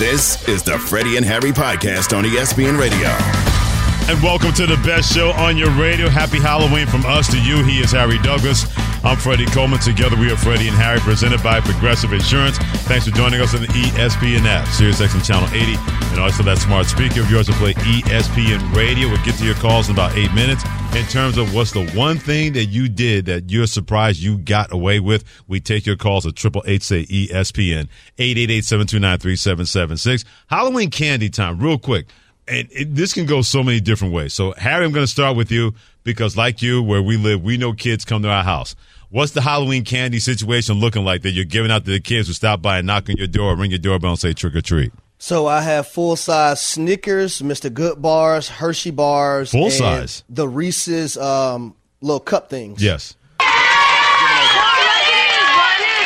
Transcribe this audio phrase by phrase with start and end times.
[0.00, 3.39] This is the Freddie and Harry podcast on ESPN Radio.
[4.10, 6.08] And welcome to the best show on your radio.
[6.08, 7.62] Happy Halloween from us to you.
[7.62, 8.66] He is Harry Douglas.
[9.04, 9.78] I'm Freddie Coleman.
[9.78, 12.58] Together we are Freddie and Harry, presented by Progressive Insurance.
[12.90, 15.76] Thanks for joining us on the ESPN app, SiriusXM Channel 80,
[16.10, 19.06] and also that smart speaker of yours to play ESPN Radio.
[19.06, 20.64] We'll get to your calls in about eight minutes.
[20.96, 24.72] In terms of what's the one thing that you did that you're surprised you got
[24.72, 27.86] away with, we take your calls at triple eight say ESPN
[28.18, 30.24] eight eight eight seven two nine three seven seven six.
[30.48, 32.08] Halloween candy time, real quick
[32.50, 34.34] and it, this can go so many different ways.
[34.34, 37.56] So, Harry, I'm going to start with you because, like you, where we live, we
[37.56, 38.74] know kids come to our house.
[39.08, 42.34] What's the Halloween candy situation looking like that you're giving out to the kids who
[42.34, 44.92] stop by and knock on your door, ring your doorbell, and say trick or treat?
[45.18, 47.70] So I have full size Snickers, Mr.
[47.70, 52.82] Goodbars, Hershey bars, full size, the Reese's um, little cup things.
[52.82, 53.16] Yes.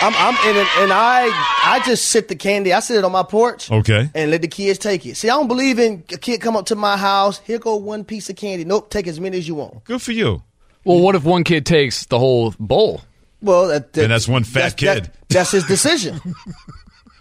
[0.05, 1.29] I'm, I'm in it, and I
[1.65, 2.73] I just sit the candy.
[2.75, 3.71] I sit it on my porch.
[3.71, 4.11] Okay.
[4.15, 5.17] And let the kids take it.
[5.17, 7.39] See, I don't believe in a kid come up to my house.
[7.39, 8.65] Here go one piece of candy.
[8.65, 9.85] Nope, take as many as you want.
[9.85, 10.43] Good for you.
[10.85, 13.01] Well, what if one kid takes the whole bowl?
[13.41, 15.05] Well, that, that, and that's one fat that's, kid.
[15.05, 16.21] That, that's his decision.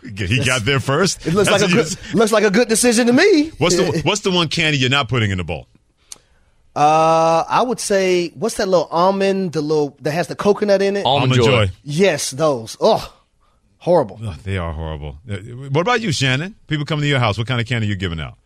[0.03, 1.25] he got there first.
[1.25, 3.49] It looks that's like a good, looks like a good decision to me.
[3.57, 5.67] What's the What's the one candy you're not putting in the bowl?
[6.75, 10.97] Uh, I would say what's that little almond, the little that has the coconut in
[10.97, 11.05] it?
[11.05, 11.65] Almond, Almond joy.
[11.67, 11.71] Joy.
[11.83, 12.75] Yes, those.
[12.81, 13.13] Oh,
[13.77, 14.19] horrible.
[14.23, 15.17] Oh, they are horrible.
[15.25, 16.55] What about you, Shannon?
[16.67, 17.37] People coming to your house.
[17.37, 18.37] What kind of candy are you giving out?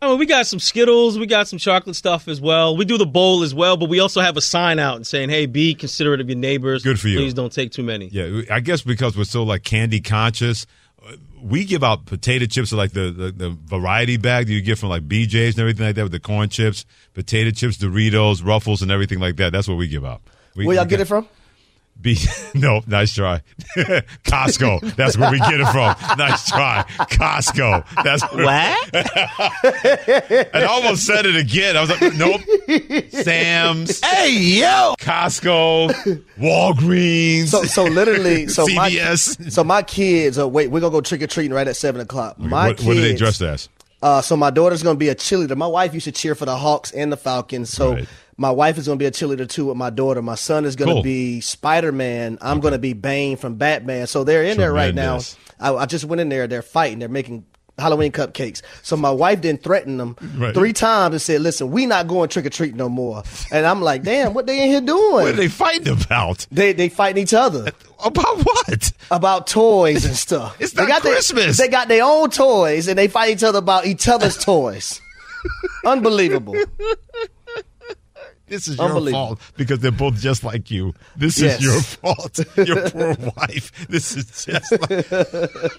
[0.00, 2.76] I mean, we got some Skittles, we got some chocolate stuff as well.
[2.76, 5.30] We do the bowl as well, but we also have a sign out and saying,
[5.30, 6.82] "Hey, be considerate of your neighbors.
[6.82, 7.18] Good for you.
[7.18, 10.66] Please don't take too many." Yeah, I guess because we're so like candy conscious,
[11.44, 14.88] we give out potato chips like the, the, the variety bag that you get from
[14.88, 18.90] like BJ's and everything like that with the corn chips, potato chips, Doritos, Ruffles, and
[18.90, 19.52] everything like that.
[19.52, 20.22] That's what we give out.
[20.56, 21.28] We, Where y'all we get it from?
[22.00, 22.18] B-
[22.54, 23.40] no, nice try.
[24.24, 24.94] Costco.
[24.94, 25.94] That's where we get it from.
[26.18, 26.84] Nice try.
[26.98, 27.84] Costco.
[28.02, 28.94] That's what?
[30.54, 31.76] and I almost said it again.
[31.76, 32.40] I was like, nope.
[33.10, 34.04] Sam's.
[34.04, 34.94] Hey yo.
[35.00, 36.22] Costco.
[36.38, 37.48] Walgreens.
[37.48, 39.40] So so literally so CVS.
[39.40, 42.00] my so my kids are wait we're gonna go trick or treating right at seven
[42.00, 42.38] o'clock.
[42.38, 43.68] My what, kids, what are they dressed as?
[44.02, 45.56] Uh, so my daughter's gonna be a cheerleader.
[45.56, 47.70] My wife used to cheer for the Hawks and the Falcons.
[47.70, 48.08] So Right.
[48.36, 50.20] My wife is gonna be a cheerleader too with my daughter.
[50.22, 51.02] My son is gonna Cool.
[51.02, 52.38] be Spider Man.
[52.40, 54.06] I'm gonna be Bane from Batman.
[54.06, 55.20] So they're in there right now.
[55.60, 56.46] I, I just went in there.
[56.46, 56.98] They're fighting.
[56.98, 57.44] They're making.
[57.76, 58.62] Halloween cupcakes.
[58.84, 60.54] So my wife didn't threaten them Right.
[60.54, 63.82] three times and said, "Listen, we not going trick or treat no more." And I'm
[63.82, 66.46] like, "Damn, what they in here doing?" What are they fighting about?
[66.52, 67.72] They they fighting each other
[68.04, 68.92] About what?
[69.10, 70.54] about toys and stuff.
[70.60, 71.56] It's they not got their- Christmas.
[71.56, 75.00] they got their own toys and they fight each other about each other's toys.
[75.84, 76.54] Unbelievable.
[78.46, 80.92] This is your fault because they're both just like you.
[81.16, 81.58] This Yes.
[81.58, 82.38] is your fault.
[82.58, 83.86] Your poor wife.
[83.88, 85.06] This is just like.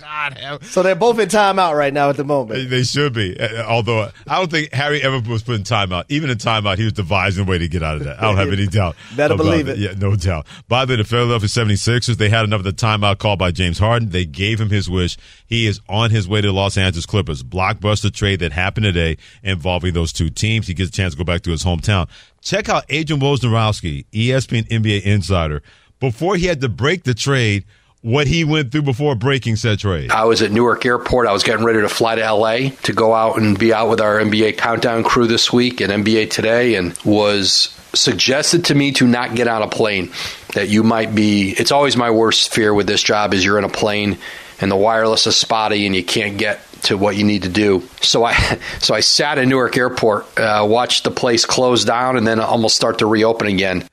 [0.00, 0.64] God have.
[0.64, 2.70] So they're both in timeout right now at the moment.
[2.70, 3.38] they should be.
[3.38, 6.04] Uh, Although I don't think Harry ever was put in timeout.
[6.08, 8.18] Even in timeout, he was devising a way to get out of that.
[8.18, 8.96] I don't have any doubt.
[9.16, 9.78] Better believe that.
[9.78, 9.78] it.
[9.78, 10.46] Yeah, no doubt.
[10.68, 14.10] By the way, the Philadelphia 76ers, they had another timeout called by James Harden.
[14.10, 15.16] They gave him his wish.
[15.46, 17.42] He is on his way to the Los Angeles Clippers.
[17.42, 20.66] Blockbuster trade that happened today involving those two teams.
[20.66, 22.08] He gets a chance to go back to his hometown.
[22.42, 25.62] Check out Adrian Wojnarowski, ESPN NBA insider.
[25.98, 27.64] Before he had to break the trade,
[28.02, 30.10] what he went through before breaking said trade.
[30.10, 31.26] I was at Newark Airport.
[31.26, 34.00] I was getting ready to fly to LA to go out and be out with
[34.00, 39.06] our NBA countdown crew this week and NBA today, and was suggested to me to
[39.06, 40.12] not get on a plane.
[40.54, 41.50] That you might be.
[41.50, 44.18] It's always my worst fear with this job is you're in a plane
[44.60, 47.82] and the wireless is spotty and you can't get to what you need to do.
[48.00, 48.34] So I
[48.80, 52.76] so I sat in Newark Airport, uh, watched the place close down, and then almost
[52.76, 53.84] start to reopen again.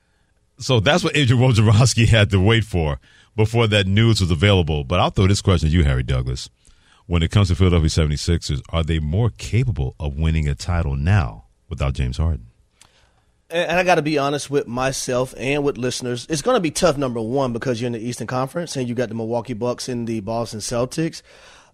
[0.58, 3.00] So that's what Adrian Wojnarowski had to wait for
[3.36, 4.84] before that news was available.
[4.84, 6.48] But I'll throw this question to you, Harry Douglas.
[7.06, 11.44] When it comes to Philadelphia 76ers, are they more capable of winning a title now
[11.68, 12.46] without James Harden?
[13.50, 16.26] And and I got to be honest with myself and with listeners.
[16.30, 18.94] It's going to be tough, number one, because you're in the Eastern Conference and you
[18.94, 21.22] got the Milwaukee Bucks and the Boston Celtics.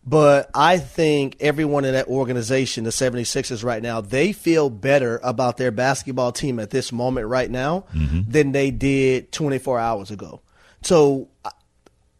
[0.04, 5.58] But I think everyone in that organization, the 76ers right now, they feel better about
[5.58, 8.22] their basketball team at this moment right now mm-hmm.
[8.26, 10.40] than they did 24 hours ago.
[10.82, 11.28] So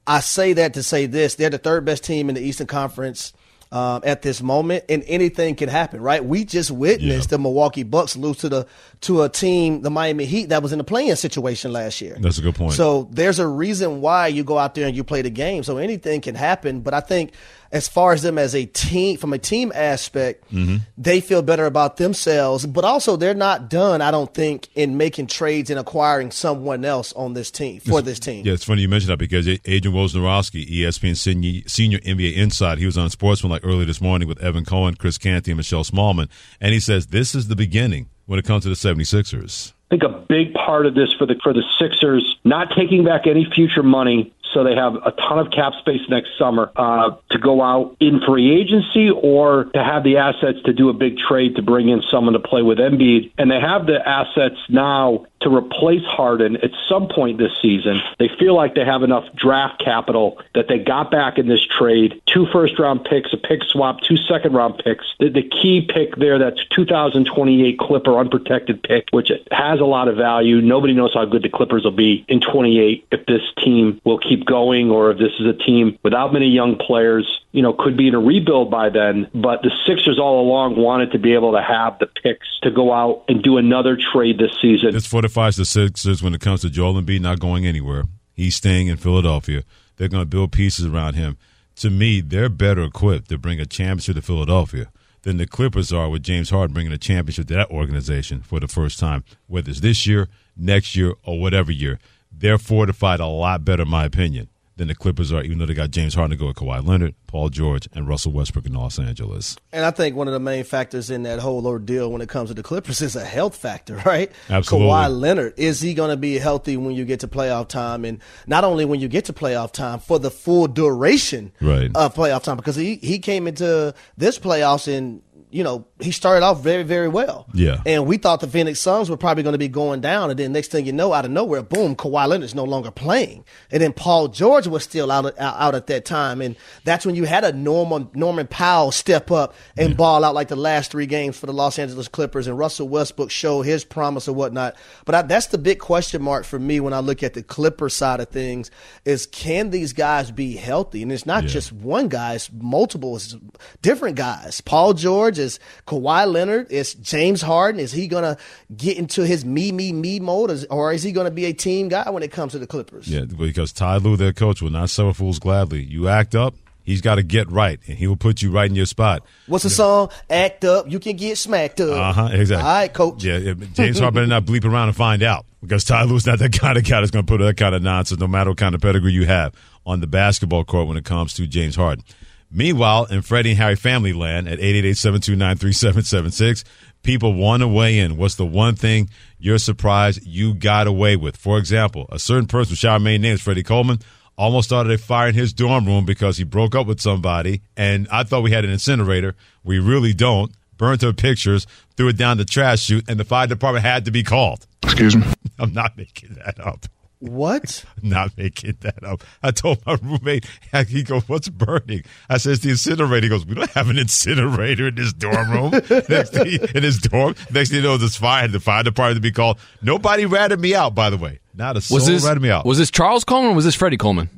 [0.07, 3.33] I- say that to say this: they're the third best team in the Eastern Conference
[3.73, 6.25] um, at this moment, and anything can happen, right?
[6.25, 7.37] We just witnessed Yeah.
[7.37, 8.67] the Milwaukee Bucks lose to the
[9.03, 12.17] to a team, the Miami Heat, that was in the playing situation last year.
[12.21, 12.73] That's a good point.
[12.75, 15.63] So there's a reason why you go out there and you play the game.
[15.63, 16.81] So anything can happen.
[16.81, 17.31] But I think
[17.73, 20.77] as far as them as a team, from a team aspect, Mm-hmm.
[20.99, 22.67] they feel better about themselves.
[22.67, 27.13] But also they're not done, I don't think, in making trades and acquiring someone else
[27.13, 28.45] on this team for this team.
[28.45, 32.87] Yeah, it's funny you mentioned that because Adrian Wojnarowski, ESPN senior, senior NBA insider, he
[32.87, 36.29] was on Sportsman like earlier this morning with Evan Cohen, Chris Canty, and Michelle Smallmon,
[36.61, 39.73] and he says this is the beginning when it comes to the 76ers.
[39.93, 43.27] I think a big part of this for the for the Sixers not taking back
[43.27, 47.39] any future money, so they have a ton of cap space next summer uh, to
[47.39, 51.57] go out in free agency or to have the assets to do a big trade
[51.57, 55.55] to bring in someone to play with Embiid, and they have the assets now to
[55.55, 58.01] replace Harden at some point this season.
[58.19, 62.21] They feel like they have enough draft capital that they got back in this trade:
[62.27, 65.05] two first round picks, a pick swap, two second round picks.
[65.19, 70.17] The, the key pick there, that's 2028 Clipper unprotected pick, which has a lot of
[70.17, 70.61] value.
[70.61, 74.40] Nobody knows how good the Clippers will be in 28 if this team will keep
[74.45, 77.27] going or if this is a team without many young players.
[77.53, 81.11] You know, could be in a rebuild by then, but the Sixers all along wanted
[81.13, 84.53] to be able to have the picks to go out and do another trade this
[84.63, 84.93] season.
[84.93, 88.05] This fortifies the Sixers when it comes to Joel Embiid not going anywhere.
[88.35, 89.65] He's staying in Philadelphia.
[89.97, 91.39] They're going to build pieces around him.
[91.77, 96.09] To me, they're better equipped to bring a championship to Philadelphia than the Clippers are
[96.09, 99.81] with James Harden bringing a championship to that organization for the first time, whether it's
[99.81, 101.99] this year, next year, or whatever year.
[102.33, 105.75] They're fortified a lot better, in my opinion, than the Clippers are, even though they
[105.75, 108.99] got James Harden to go with Kawhi Leonard, Paul George, and Russell Westbrook in Los
[108.99, 109.57] Angeles.
[109.73, 112.49] And I think one of the main factors in that whole ordeal when it comes
[112.49, 114.33] to the Clippers is a health factor, right?
[114.49, 114.89] Absolutely.
[114.89, 118.07] Kawhi Leonard, is he going to be healthy when you get to playoff time?
[118.07, 121.91] And not only when you get to playoff time, for the full duration Right.
[121.95, 126.45] of playoff time, because he, he came into this playoffs and, you know, he started
[126.45, 127.47] off very, very well.
[127.53, 127.83] Yeah.
[127.85, 130.31] And we thought the Phoenix Suns were probably going to be going down.
[130.31, 133.45] And then next thing you know, out of nowhere, boom, Kawhi Leonard's no longer playing.
[133.71, 136.41] And then Paul George was still out, out, at that time.
[136.41, 140.49] And that's when you had a Norman, Norman Powell step up and ball out like
[140.49, 142.47] the last three games for the Los Angeles Clippers.
[142.47, 144.77] And Russell Westbrook showed his promise or whatnot.
[145.05, 147.89] But I, that's the big question mark for me when I look at the Clipper
[147.89, 148.71] side of things
[149.05, 151.03] is can these guys be healthy?
[151.03, 153.37] And it's not just one guy, it's multiple, it's
[153.83, 154.61] different guys.
[154.61, 157.81] Paul George is Kawhi Leonard, it's James Harden.
[157.81, 158.37] Is he going to
[158.77, 161.53] get into his me, me, me mode Is- or is he going to be a
[161.53, 163.09] team guy when it comes to the Clippers?
[163.09, 165.83] Yeah, because Ty Lue, their coach, will not suffer fools gladly.
[165.83, 166.55] You act up,
[166.85, 169.25] he's got to get right, and he will put you right in your spot.
[169.47, 170.11] What's the song?
[170.29, 171.91] Act up, you can get smacked up.
[171.99, 172.29] Uh huh.
[172.33, 172.67] Exactly.
[172.67, 173.25] All right, coach.
[173.25, 176.39] Yeah, yeah, James Harden better not bleep around and find out because Ty Lue's not
[176.39, 178.59] that kind of guy that's going to put that kind of nonsense, no matter what
[178.59, 179.55] kind of pedigree you have
[179.87, 182.05] on the basketball court when it comes to James Harden.
[182.51, 186.65] Meanwhile, in Freddie and Harry family land at 888-729-3776,
[187.03, 188.17] people want to weigh in.
[188.17, 189.09] What's the one thing
[189.39, 191.37] you're surprised you got away with?
[191.37, 194.01] For example, a certain person, our main name is Freddie Coleman,
[194.37, 198.09] almost started a fire in his dorm room because he broke up with somebody, and
[198.11, 199.37] I thought we had an incinerator.
[199.63, 200.53] We really don't.
[200.77, 204.11] Burned her pictures, threw it down the trash chute, and the fire department had to
[204.11, 204.67] be called.
[204.83, 205.27] Excuse me.
[205.59, 206.87] I'm not making that up.
[207.21, 207.85] What?
[208.03, 209.23] Not making that up.
[209.43, 210.47] I told my roommate,
[210.89, 212.03] he goes, What's burning?
[212.29, 213.27] I says, The incinerator.
[213.27, 215.71] He goes, We don't have an incinerator in this dorm room.
[216.09, 217.35] Next thing, in his dorm.
[217.53, 219.59] Next thing you know, this fire, the fire department to be called.
[219.83, 221.41] Nobody ratted me out, by the way.
[221.61, 222.65] Not a soul Was this ratted me out.
[222.65, 224.31] was this Charles Coleman or was this Freddie Coleman?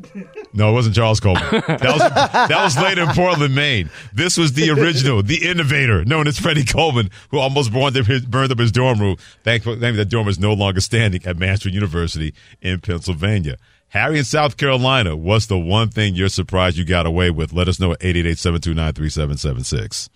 [0.52, 1.45] No, it wasn't Charles Coleman.
[1.52, 3.91] That was that was later in Portland, Maine.
[4.12, 8.26] This was the original, the innovator, known as Freddie Coleman, who almost burned up his,
[8.26, 9.19] burned up his dorm room.
[9.45, 13.57] Thankfully, that dorm is no longer standing at Mansfield University in Pennsylvania.
[13.91, 17.52] Harry in South Carolina, what's the one thing you're surprised you got away with?
[17.52, 20.09] Let us know at 888-729-3776.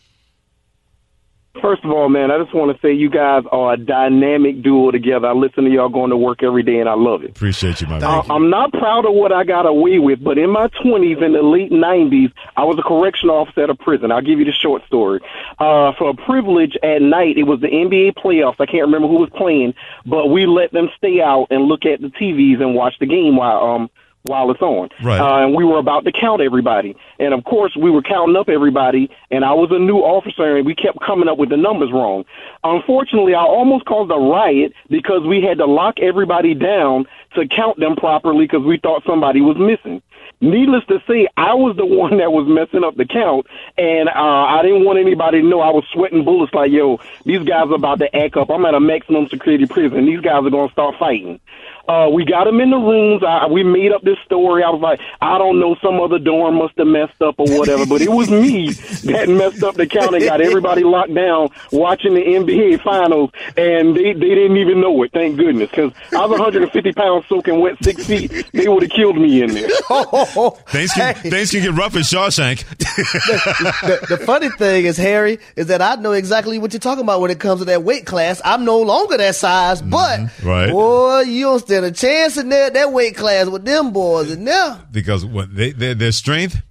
[1.63, 4.91] First of all, man, I just want to say you guys are a dynamic duo
[4.91, 5.29] together.
[5.29, 7.31] I listen to y'all going to work every day, and I love it.
[7.31, 8.23] Appreciate you, my Uh, man.
[8.31, 11.43] I'm not proud of what I got away with, but in my 20s and the
[11.43, 14.13] late 90s, I was a correctional officer at a prison.
[14.13, 15.21] I'll give you the short story.
[15.59, 18.57] Uh, for a privilege at night, it was the NBA playoffs.
[18.61, 22.01] I can't remember who was playing, but we let them stay out and look at
[22.01, 23.91] the TVs and watch the game while um
[24.27, 24.89] while it's on.
[25.03, 25.21] Right.
[25.21, 26.97] Uh, and we were about to count everybody.
[27.19, 30.67] And of course, we were counting up everybody, and I was a new officer, and
[30.67, 32.25] we kept coming up with the numbers wrong.
[32.65, 37.79] Unfortunately, I almost caused a riot because we had to lock everybody down to count
[37.79, 40.03] them properly because we thought somebody was missing.
[40.41, 43.47] Needless to say, I was the one that was messing up the count,
[43.79, 47.43] and uh, I didn't want anybody to know I was sweating bullets like, yo, these
[47.43, 48.51] guys are about to act up.
[48.51, 50.07] I'm at a maximum security prison.
[50.07, 51.41] These guys are going to start fighting.
[51.89, 53.23] Uh, we got him in the rooms.
[53.27, 54.63] I, we made up this story.
[54.63, 57.87] I was like, I don't know, some other dorm must have messed up or whatever,
[57.87, 58.71] but it was me
[59.05, 63.97] that messed up the count and got everybody locked down watching the NBA finals, and
[63.97, 65.13] they they didn't even know it.
[65.13, 68.51] Thank goodness, because I was 150 pounds soaking wet, six feet.
[68.53, 69.69] They would have killed me in there.
[70.69, 71.31] things can Hey.
[71.31, 72.65] things can get rough in Shawshank.
[72.79, 77.21] the, the funny thing is, Harry, is that I know exactly what you're talking about
[77.21, 78.41] when it comes to that weight class.
[78.45, 80.71] I'm no longer that size, but right.
[80.71, 84.45] boy, you don't stand a chance in that that weight class with them boys in
[84.45, 84.81] there.
[84.91, 86.63] because what they, they their strength,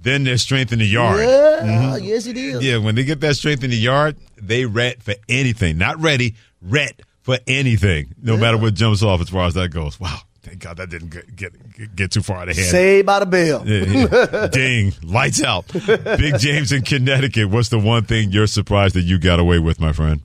[0.00, 1.20] then their strength in the yard.
[1.20, 2.04] Yeah, mm-hmm.
[2.04, 2.62] yes, it is.
[2.62, 5.78] Yeah, when they get that strength in the yard, they ret for anything.
[5.78, 9.98] Not ready, ret for anything, no matter what jumps off as far as that goes.
[9.98, 12.68] Wow, thank God that didn't get get, get too far out of hand.
[12.68, 13.66] Saved by the bell.
[13.66, 14.46] Yeah, yeah.
[14.52, 15.66] Ding, lights out.
[15.72, 17.48] Big James in Connecticut.
[17.48, 20.20] What's the one thing you're surprised that you got away with, my friend?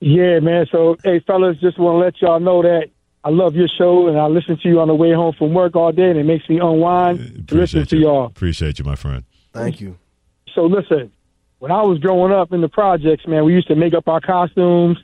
[0.00, 0.66] Yeah, man.
[0.72, 2.88] So, hey, fellas, just want to let y'all know that
[3.22, 5.76] I love your show and I listen to you on the way home from work
[5.76, 8.02] all day, and it makes me unwind to listen Appreciate to you.
[8.04, 8.26] y'all.
[8.26, 9.24] Appreciate you, my friend.
[9.52, 9.98] Thank you.
[10.54, 11.12] So, listen,
[11.58, 14.20] when I was growing up in the projects, man, we used to make up our
[14.22, 14.96] costumes,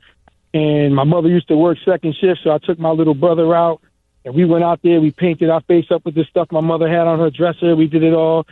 [0.55, 3.83] and my mother used to work second shift, so I took my little brother out,
[4.25, 5.00] and we went out there.
[5.00, 7.76] We painted our face up with the stuff my mother had on her dresser.
[7.76, 8.47] We did it all.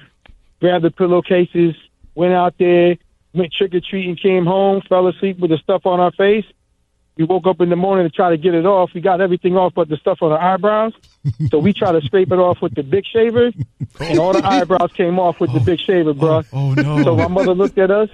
[0.61, 1.75] Grabbed the pillowcases,
[2.15, 2.97] went out there,
[3.35, 6.45] went trick or treating, came home, fell asleep with the stuff on our face.
[7.17, 8.91] We woke up in the morning to try to get it off.
[8.93, 10.93] We got everything off but the stuff on our eyebrows.
[11.51, 13.53] so we tried to scrape it off with the big shaver,
[14.01, 15.65] and all the eyebrows came off with the oh.
[15.65, 16.39] big shaver, bro.
[16.39, 17.03] Oh, oh no!
[17.03, 18.09] So my mother looked at us.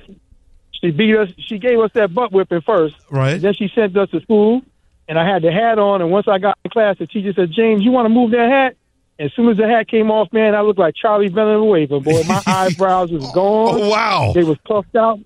[0.72, 1.30] She beat us.
[1.38, 2.94] She gave us that butt whipping first.
[3.10, 3.40] Right.
[3.40, 4.62] Then she sent us to school,
[5.08, 6.02] and I had the hat on.
[6.02, 8.50] And once I got in class, the teacher said, "James, you want to move that
[8.50, 8.76] hat?"
[9.20, 12.00] As soon as the hat came off, man, I looked like Charlie Villanueva.
[12.00, 13.80] Boy, my eyebrows was gone.
[13.82, 14.32] Oh wow!
[14.34, 15.20] They was puffed out.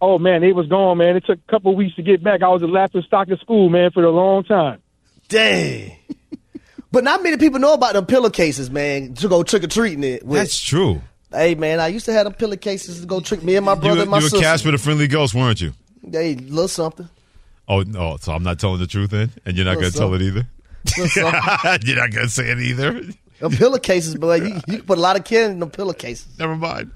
[0.00, 1.14] Oh man, they was gone, man.
[1.14, 2.42] It took a couple of weeks to get back.
[2.42, 4.80] I was a laughing stock in school, man, for a long time.
[5.28, 5.94] Dang.
[6.90, 10.24] but not many people know about them pillowcases, man, to go trick or treating it
[10.24, 10.40] with.
[10.40, 11.02] That's true.
[11.30, 13.96] hey, man, I used to have them pillowcases to go trick me and my brother
[13.96, 14.42] were- and my you were sister.
[14.42, 15.74] Casper the Friendly Ghost, weren't you?
[16.02, 17.10] They little something.
[17.68, 18.16] Oh no!
[18.20, 20.46] So I'm not telling the truth then, and you're not going to tell it either.
[21.16, 23.00] You're not going to say it either.
[23.40, 26.38] Them pillowcases, boy, you, you can put a lot of care in them pillowcases.
[26.38, 26.92] Never mind.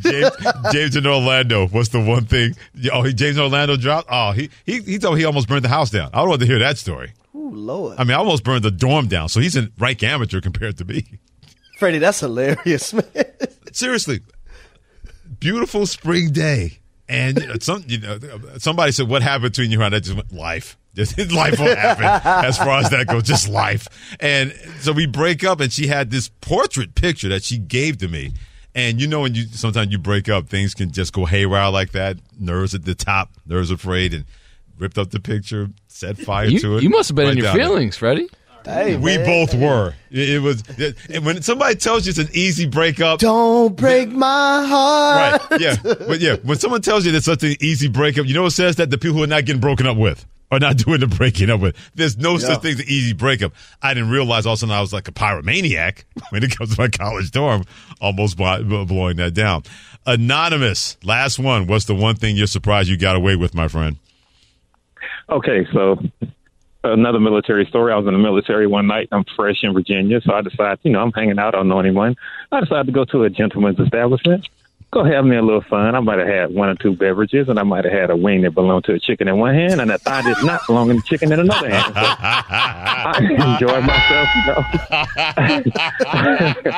[0.00, 0.30] James,
[0.72, 1.66] James in Orlando.
[1.68, 2.54] What's the one thing?
[2.92, 4.08] Oh, he, James in Orlando dropped.
[4.10, 6.10] Oh, he he he told he almost burned the house down.
[6.12, 7.12] I don't want to hear that story.
[7.34, 7.98] Ooh, Lord.
[7.98, 9.28] I mean, I almost burned the dorm down.
[9.28, 11.04] So he's in rank amateur compared to me.
[11.78, 13.04] Freddie, that's hilarious, man.
[13.72, 14.20] Seriously,
[15.38, 18.18] beautiful spring day, and you know, some you know
[18.58, 20.76] somebody said, "What happened to you and I?" Just went, life.
[20.98, 22.04] Just life will happen
[22.46, 23.22] as far as that goes.
[23.22, 23.88] Just life.
[24.20, 28.08] And so we break up, and she had this portrait picture that she gave to
[28.08, 28.32] me.
[28.74, 31.92] And you know, when you sometimes you break up, things can just go haywire like
[31.92, 32.16] that.
[32.38, 34.24] Nerves at the top, nerves afraid, and
[34.78, 36.82] ripped up the picture, set fire You, to it.
[36.82, 37.66] you must have been right in your down there.
[37.66, 38.28] feelings, Freddie.
[38.64, 39.24] Hey, We man.
[39.24, 39.94] both were.
[40.10, 44.10] It, it was it, and when somebody tells you it's an easy breakup, Don't break
[44.10, 45.50] my heart.
[45.50, 45.60] Right.
[45.60, 45.76] Yeah.
[45.82, 48.76] But yeah, when someone tells you there's such an easy breakup, you know what says
[48.76, 48.90] that?
[48.90, 51.60] The people who are not getting broken up with are not doing the breaking up
[51.60, 51.76] with.
[51.94, 52.38] There's no Yeah.
[52.38, 53.52] such thing as an easy breakup.
[53.82, 56.74] I didn't realize all of a sudden I was like a pyromaniac when it comes
[56.74, 57.64] to my college dorm,
[58.00, 59.62] almost blowing that down.
[60.06, 61.66] Anonymous, last one.
[61.66, 63.96] What's the one thing you're surprised you got away with, my friend?
[65.30, 65.98] Okay, so
[66.82, 67.92] another military story.
[67.92, 69.08] I was in the military one night.
[69.12, 71.54] I'm fresh in Virginia, so I decided, you know, I'm hanging out.
[71.54, 72.16] I don't know anyone.
[72.50, 74.48] I decided to go to a gentleman's establishment.
[74.90, 75.94] Go have me a little fun.
[75.94, 78.40] I might have had one or two beverages, and I might have had a wing
[78.42, 80.96] that belonged to a chicken in one hand, and a thigh did not belong in
[80.96, 81.92] the chicken in another hand.
[81.92, 83.18] So I
[83.52, 84.28] enjoyed myself.
[84.34, 84.64] You know.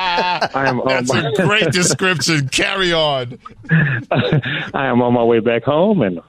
[0.53, 2.49] I am That's my, a great description.
[2.49, 3.39] Carry on.
[3.69, 6.19] I am on my way back home, and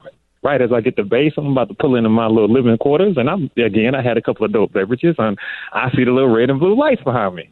[0.41, 3.17] right as I get to base, I'm about to pull into my little living quarters,
[3.17, 3.93] and I'm again.
[3.93, 5.37] I had a couple of dope beverages, and
[5.73, 7.49] I see the little red and blue lights behind me.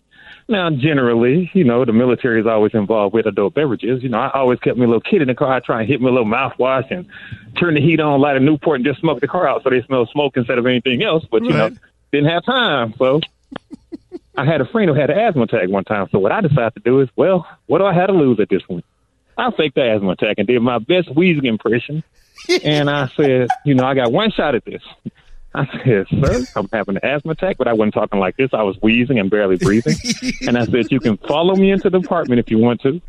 [0.52, 4.04] Now, generally, you know, the military is always involved with adult beverages.
[4.04, 5.54] You know, I always kept me a little kid in the car.
[5.54, 7.08] I try and hit me a little mouthwash and
[7.58, 9.82] turn the heat on, light a Newport, and just smoke the car out so they
[9.84, 11.26] smell smoke instead of anything else.
[11.32, 11.70] But you know,
[12.12, 13.22] didn't have time, so.
[14.38, 16.74] I had a friend who had an asthma attack one time, so what I decided
[16.76, 18.86] to do is, well, what do I have to lose at this point?
[19.38, 22.04] I faked the asthma attack and did my best wheezing impression.
[22.64, 24.82] and I said, you know, I got one shot at this.
[25.54, 28.52] I said, sir, I'm having an asthma attack, but I wasn't talking like this.
[28.54, 29.96] I was wheezing and barely breathing.
[30.48, 33.02] and I said, you can follow me into the apartment if you want to.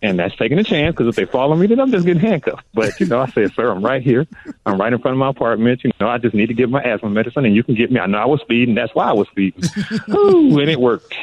[0.00, 2.64] And that's taking a chance because if they follow me, then I'm just getting handcuffed.
[2.72, 4.26] But, you know, I said, sir, I'm right here.
[4.64, 5.82] I'm right in front of my apartment.
[5.82, 7.98] You know, I just need to get my asthma medicine and you can get me.
[7.98, 8.76] I know I was speeding.
[8.76, 9.62] That's why I was speeding.
[10.10, 11.12] Ooh, and it worked.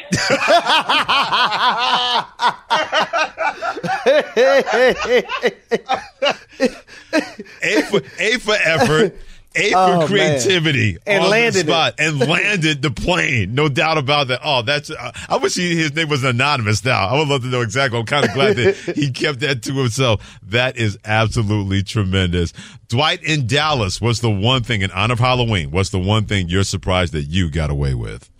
[7.62, 9.16] A for, A for effort.
[9.56, 10.06] A for Oh, man.
[10.08, 11.94] creativity And on landed the it.
[11.98, 13.54] and landed the plane.
[13.54, 14.40] No doubt about that.
[14.44, 14.90] Oh, that's.
[14.90, 16.84] Uh, I wish he, his name was anonymous.
[16.84, 17.98] Now I would love to know exactly.
[17.98, 20.38] I'm kind of glad that he kept that to himself.
[20.42, 22.52] That is absolutely tremendous.
[22.88, 24.00] Dwight in Dallas.
[24.00, 25.70] What's the one thing in honor of Halloween?
[25.70, 28.30] What's the one thing you're surprised that you got away with?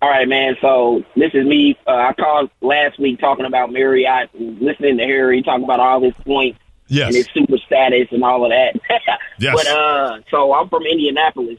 [0.00, 0.56] All right, man.
[0.60, 1.78] So this is me.
[1.86, 6.14] Uh, I called last week talking about Marriott, listening to Harry talk about all his
[6.24, 7.06] points Yes.
[7.06, 8.80] and his super status and all of that.
[9.42, 9.56] Yes.
[9.56, 11.58] But uh, so I'm from Indianapolis.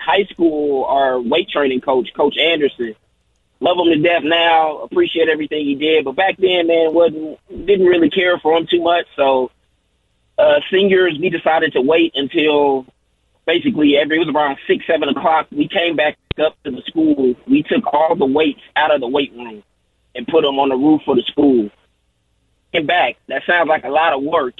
[0.00, 2.94] High school, our weight training coach, Coach Anderson,
[3.58, 4.78] love him to death now.
[4.78, 8.80] Appreciate everything he did, but back then, man, wasn't didn't really care for him too
[8.80, 9.06] much.
[9.16, 9.50] So
[10.38, 12.86] uh, seniors, we decided to wait until
[13.46, 15.48] basically every it was around six, seven o'clock.
[15.50, 17.34] We came back up to the school.
[17.48, 19.64] We took all the weights out of the weight room
[20.14, 21.68] and put them on the roof of the school.
[22.72, 23.16] Came back.
[23.26, 24.54] That sounds like a lot of work.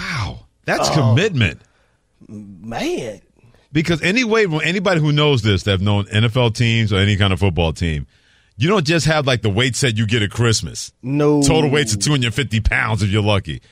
[0.00, 0.94] Wow, that's Oh.
[0.94, 1.60] commitment.
[2.28, 3.20] Man,
[3.72, 7.32] Because anyway, when anybody who knows this, that have known NFL teams or any kind
[7.32, 8.06] of football team,
[8.56, 10.92] you don't just have like the weight set you get at Christmas.
[11.02, 13.62] no Total weights of 250 pounds if you're lucky.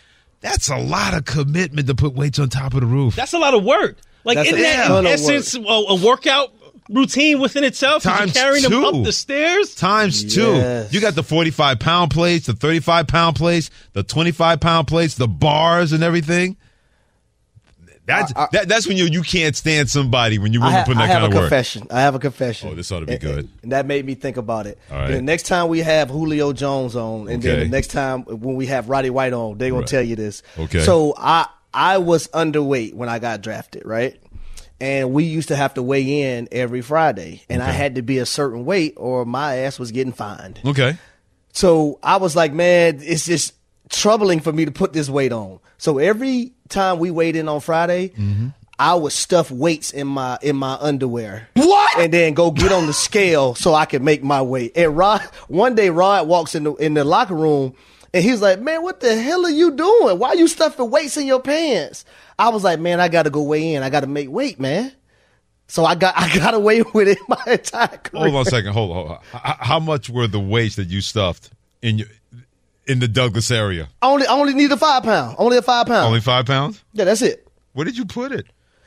[0.40, 3.16] That's a lot of commitment to put weights on top of the roof.
[3.16, 3.96] That's a lot of work.
[4.24, 6.52] Like, That's isn't a that ton in essence a, a workout
[6.88, 8.02] routine within itself.
[8.02, 8.84] Times you're carrying them two.
[8.86, 9.74] up the stairs.
[9.74, 10.86] Times two.
[10.90, 15.28] You got the 45 pound plates, the 35 pound plates, the 25 pound plates, the
[15.28, 16.56] bars and everything.
[18.06, 20.76] That's I- I- that, that's when you you can't stand somebody when you're I, willing
[20.78, 21.50] ha- to put in I that have kind a of work.
[21.50, 21.86] confession.
[21.90, 22.70] I have a confession.
[22.70, 23.38] Oh, this ought to be And- good.
[23.40, 24.78] And, and that made me think about it.
[24.90, 25.06] All right.
[25.10, 28.56] And the next time we have Julio Jones on, and then the next time when
[28.56, 29.86] we have Roddy White on, they're gonna Right.
[29.88, 30.42] tell you this.
[30.58, 30.80] Okay.
[30.84, 34.18] So I I was underweight when I got drafted, right?
[34.80, 38.18] And we used to have to weigh in every Friday, and I had to be
[38.18, 40.60] a certain weight, or my ass was getting fined.
[40.64, 40.96] Okay.
[41.52, 43.54] So I was like, man, it's just
[43.88, 45.58] troubling for me to put this weight on.
[45.78, 48.48] So every time we weighed in on Friday, mm-hmm.
[48.78, 51.48] I would stuff weights in my in my underwear.
[51.54, 51.98] What?
[51.98, 54.72] And then go get on the scale so I could make my weight.
[54.76, 57.74] And Rod, one day Rod walks in the in the locker room
[58.14, 60.18] and he's like, "Man, what the hell are you doing?
[60.18, 62.04] Why are you stuffing weights in your pants?"
[62.38, 63.82] I was like, "Man, I got to go weigh in.
[63.82, 64.92] I got to make weight, man."
[65.66, 68.22] So I got I got away with it my entire career.
[68.24, 68.72] Hold on a second.
[68.72, 68.96] Hold on.
[68.96, 69.56] Hold on.
[69.60, 71.50] How much were the weights that you stuffed
[71.82, 72.08] in your
[72.86, 73.88] in the Douglas area?
[74.00, 75.36] I only I only need a five pound.
[75.38, 76.06] Only a five pound.
[76.06, 76.82] Only five pounds.
[76.94, 77.46] yeah, that's it.
[77.74, 78.46] Where did you put it?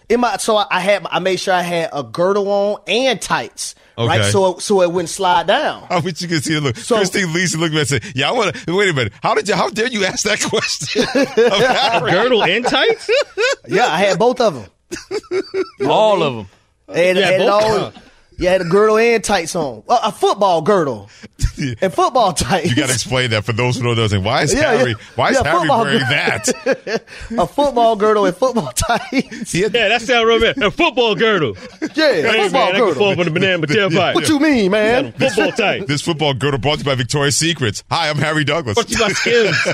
[0.10, 3.22] in my so I- I had I made sure I had a girdle on and
[3.22, 3.76] tights,
[4.08, 4.20] right?
[4.22, 4.30] Okay.
[4.32, 5.86] So so it wouldn't slide down.
[5.90, 6.78] I wish you could see the look.
[6.78, 9.14] So- Christine Lisa looked at me and said, "Yeah, I want to wait a minute.
[9.24, 9.56] How did you?
[9.56, 12.12] How dare you ask that question?" of Harry?
[12.12, 13.10] Girdle and tights.
[13.68, 15.88] Yeah, I had both of them.
[15.88, 16.48] All of them.
[16.94, 18.04] And, Yeah, and both- all,
[18.42, 19.84] you had a girdle and tights on.
[19.88, 21.10] A, a football girdle
[21.82, 22.70] and football tights.
[22.70, 24.08] You got to explain that for those who don't know.
[24.08, 24.92] Saying, why is Yeah, Harry?
[24.92, 24.98] yeah.
[25.16, 26.10] Why is Yeah, Harry wearing girl.
[26.10, 27.04] that?
[27.38, 29.52] a football girdle and football tights.
[29.52, 30.58] He Yeah, that sounds real bad.
[30.62, 31.56] A football girdle.
[31.96, 33.16] Yeah, a Hey, man, football I can fall girdle.
[33.16, 34.16] for the banana tailpipe.
[34.16, 35.12] What you mean, man?
[35.14, 35.88] Football tight.
[35.88, 37.84] This football girdle brought to you by Victoria's Secrets.
[37.92, 38.78] Hi, I'm Harry Douglas.
[38.78, 39.56] Fuck you my skins.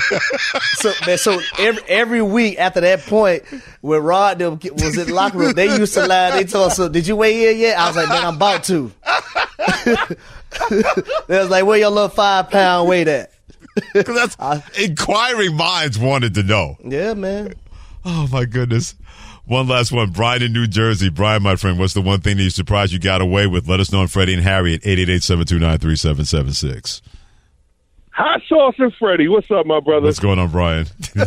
[0.78, 3.42] So, man, so every every week after that point,
[3.80, 6.30] when Rod them was in the locker room, they used to lie.
[6.30, 8.57] They told us, so, "Did you weigh in yet?" I was like, "Man, I'm about
[8.64, 8.92] to."
[11.28, 13.32] they was like, "Where your little five pound weight at?"
[13.92, 14.04] 'Cause
[14.36, 16.76] that's inquiring minds wanted to know.
[16.84, 17.54] Yeah, man.
[18.04, 18.94] Oh my goodness.
[19.44, 20.10] One last one.
[20.10, 21.08] Brian in New Jersey.
[21.08, 23.66] Brian, my friend, what's the one thing that you surprised you got away with?
[23.68, 27.00] Let us know on Freddie and Harry at 888-729-3776.
[28.10, 29.28] Hot sauce and Freddie.
[29.28, 30.04] What's up, my brother?
[30.06, 30.86] What's going on, Brian?
[31.14, 31.24] Here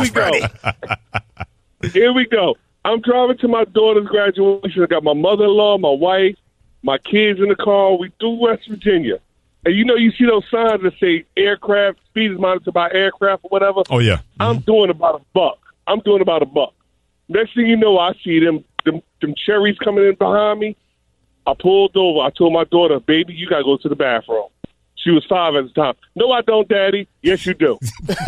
[0.00, 0.30] we go.
[1.92, 2.56] Here we go.
[2.84, 4.82] I'm driving to my daughter's graduation.
[4.82, 6.36] I got my mother-in-law, my wife,
[6.82, 7.96] my kids in the car.
[7.96, 9.18] We do West Virginia.
[9.64, 13.44] And you know, you see those signs that say aircraft, speed is monitored by aircraft
[13.44, 13.82] or whatever.
[13.90, 14.20] oh, yeah.
[14.38, 14.64] I'm mm-hmm.
[14.64, 15.58] doing about a buck.
[15.86, 16.72] I'm doing about a buck.
[17.28, 20.76] Next thing you know, I see them, them, them cherries coming in behind me.
[21.46, 22.20] I pulled over.
[22.20, 24.48] I told my daughter, baby, you got to go to the bathroom.
[25.02, 25.94] She was five at the time.
[26.14, 27.08] No, I don't, Daddy.
[27.22, 27.78] Yes, you do.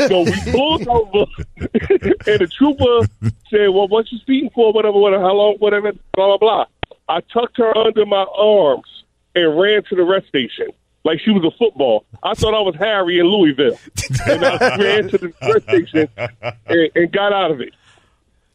[0.08, 3.06] so we pulled over, and the trooper
[3.50, 4.72] said, "Well, what you speeding for?
[4.72, 5.22] Whatever, whatever.
[5.22, 5.56] How long?
[5.58, 5.92] Whatever.
[6.14, 6.64] Blah blah blah."
[7.08, 9.04] I tucked her under my arms
[9.34, 10.68] and ran to the rest station
[11.04, 12.04] like she was a football.
[12.22, 13.76] I thought I was Harry in Louisville,
[14.26, 16.08] and I ran to the rest station
[16.68, 17.74] and, and got out of it.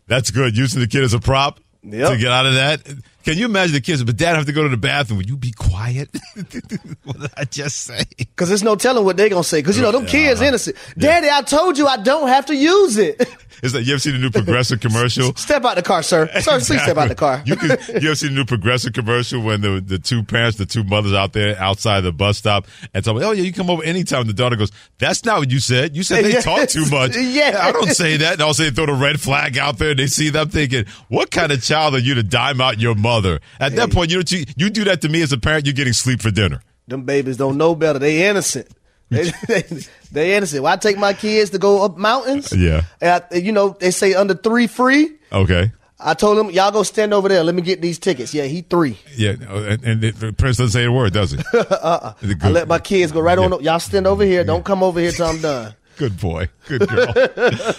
[0.08, 0.58] That's good.
[0.58, 2.10] Using the kid as a prop Yep.
[2.12, 2.82] to get out of that.
[3.28, 4.02] Can you imagine the kids?
[4.06, 5.18] But dad, I have to go to the bathroom.
[5.18, 6.08] Would you be quiet?
[7.04, 8.04] what did I just say?
[8.18, 9.60] Because there's no telling what they're going to say.
[9.60, 10.78] Because, you know, them kids innocent.
[10.98, 13.22] Daddy, I told you I don't have to use it.
[13.64, 15.34] It's like you ever seen the new Progressive commercial?
[15.36, 16.28] Step out the car, sir.
[16.42, 17.42] Sir, please step out the car.
[17.44, 20.68] you, can, you ever seen the new Progressive commercial when the the two parents, the
[20.68, 23.72] two mothers out there outside the bus stop and tell me, oh yeah, you come
[23.72, 24.28] over anytime.
[24.28, 25.96] The daughter goes, that's not what you said.
[25.96, 26.44] You said they Yes.
[26.44, 27.16] talk too much.
[27.18, 27.60] Yeah.
[27.60, 28.34] I don't say that.
[28.34, 29.90] And also they throw the red flag out there.
[29.92, 32.94] And They see them thinking, what kind of child are you to dime out your
[32.94, 33.17] mother?
[33.60, 34.24] At that point, you, know,
[34.56, 36.62] you do that to me as a parent, you're getting sleep for dinner.
[36.88, 38.00] Them babies don't know better.
[38.00, 38.68] They innocent.
[39.10, 39.64] They, they,
[40.12, 40.66] they innocent.
[40.66, 42.82] I take my kids to go up mountains, Yeah.
[43.00, 45.16] and I, you know, they say under three free.
[45.32, 45.72] Okay.
[45.98, 47.42] I told them, y'all go stand over there.
[47.44, 48.34] Let me get these tickets.
[48.34, 49.00] Yeah, he three.
[49.16, 49.32] Yeah.
[49.50, 51.38] And, and the Prince doesn't say a word, does he?
[51.54, 52.14] uh-uh.
[52.42, 53.64] I let my kids go right on.
[53.64, 54.44] Y'all stand over here.
[54.44, 55.74] Don't come over here till I'm done.
[55.98, 56.48] Good boy.
[56.68, 57.14] Good girl.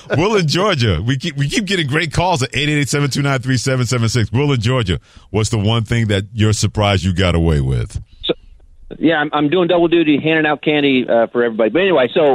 [0.17, 1.01] Will in Georgia.
[1.05, 4.33] We keep we keep getting great calls at 888-729-3776.
[4.33, 4.99] Will in Georgia.
[5.31, 8.03] What's the one thing that you're surprised you got away with?
[8.25, 8.35] So,
[8.99, 11.71] Yeah, I'm, I'm doing double duty, handing out candy uh, for everybody.
[11.71, 12.35] But anyway, so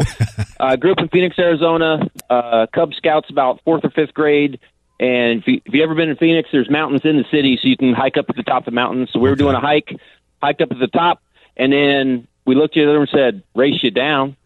[0.60, 2.10] I uh, grew up in Phoenix, Arizona.
[2.30, 4.60] Uh, Cub Scouts about fourth or fifth grade.
[5.00, 7.68] And if you, if you ever been in Phoenix, there's mountains in the city, so
[7.68, 9.10] you can hike up at the top of the mountains.
[9.12, 9.94] So we were doing a hike,
[10.42, 11.22] hiked up at the top,
[11.58, 14.38] and then we looked at each other and said, "Race you down."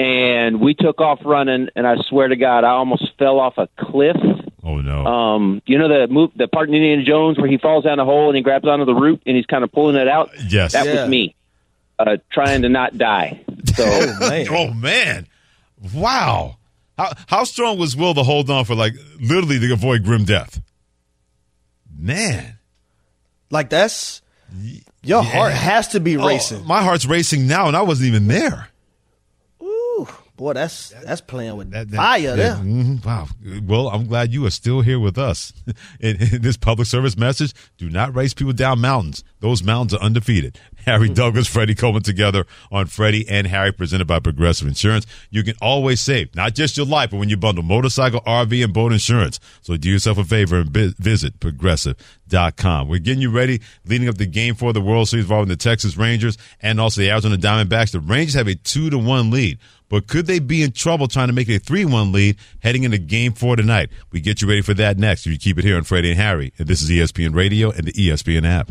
[0.00, 3.68] And we took off running, and I swear to God, I almost fell off a
[3.78, 4.16] cliff.
[4.64, 5.04] Oh no!
[5.04, 8.04] Um, you know the move, the part in Indiana Jones where he falls down a
[8.04, 10.30] hole and he grabs onto the root and he's kind of pulling it out.
[10.48, 10.72] Yes.
[10.72, 11.02] that Yeah.
[11.02, 11.34] was me,
[11.98, 13.44] uh, trying to not die.
[13.74, 13.84] So,
[14.50, 15.26] oh man.
[15.94, 16.56] Wow.
[16.96, 20.60] How how strong was Will to hold on for like literally to avoid grim death?
[21.98, 22.58] Man.
[23.50, 24.22] Like that's
[25.02, 26.66] your heart has to be Oh, racing.
[26.66, 28.68] my heart's racing now and I wasn't even there.
[30.40, 32.54] Boy, that's that's playing with fire Yeah, there.
[32.54, 33.28] mhm, Wow.
[33.66, 35.52] Well, I'm glad you are still here with us.
[36.00, 39.22] In, in this public service message, do not race people down mountains.
[39.40, 40.58] Those mountains are undefeated.
[40.86, 45.06] Harry Douglas, Freddie Coleman together on Freddie and Harry presented by Progressive Insurance.
[45.30, 48.72] You can always save, not just your life, but when you bundle motorcycle, RV, and
[48.72, 49.40] boat insurance.
[49.62, 52.88] So do yourself a favor and vi- visit progressive.com.
[52.88, 55.96] We're getting you ready leading up the game for the World Series involving the Texas
[55.96, 57.92] Rangers and also the Arizona Diamondbacks.
[57.92, 59.58] The Rangers have a two to one lead.
[59.88, 62.96] But could they be in trouble trying to make a 3 1 lead heading into
[62.96, 63.90] game four tonight?
[64.12, 65.26] We get you ready for that next.
[65.26, 66.52] If you keep it here on Freddie and Harry.
[66.58, 68.70] And this is ESPN Radio and the ESPN app.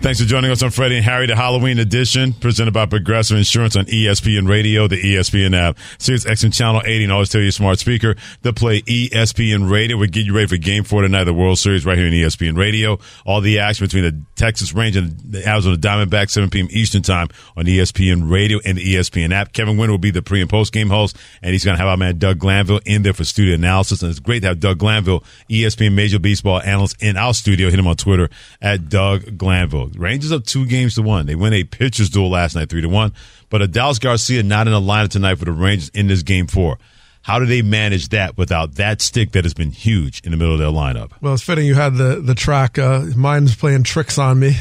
[0.00, 3.74] Thanks for joining us on Freddie and Harry, the Halloween edition, presented by Progressive Insurance
[3.74, 7.80] on ESPN Radio, the ESPN app, Sirius XM Channel 80, and always tell your smart
[7.80, 9.96] speaker to play ESPN Radio.
[9.96, 12.56] We get you ready for Game Four tonight, the World Series, right here on ESPN
[12.56, 13.00] Radio.
[13.26, 16.68] All the action between the Texas Rangers and the Arizona Diamondbacks, 7 p.m.
[16.70, 19.52] Eastern Time on ESPN Radio and the ESPN app.
[19.52, 21.88] Kevin Winter will be the pre and post game host, and he's going to have
[21.88, 24.00] our man Doug Glanville in there for studio analysis.
[24.02, 27.68] And it's great to have Doug Glanville, ESPN Major Baseball analyst, in our studio.
[27.68, 28.30] Hit him on Twitter
[28.62, 29.87] at Doug Glanville.
[29.96, 31.26] Rangers up two games to one.
[31.26, 33.12] They win a pitcher's duel last night, three to one.
[33.50, 36.78] But Adolis Garcia not in the lineup tonight for the Rangers in this game four.
[37.22, 40.54] How do they manage that without that stick that has been huge in the middle
[40.54, 41.10] of their lineup?
[41.20, 42.78] Well, it's fitting you had the the track.
[42.78, 44.48] Uh, mine's playing tricks on me.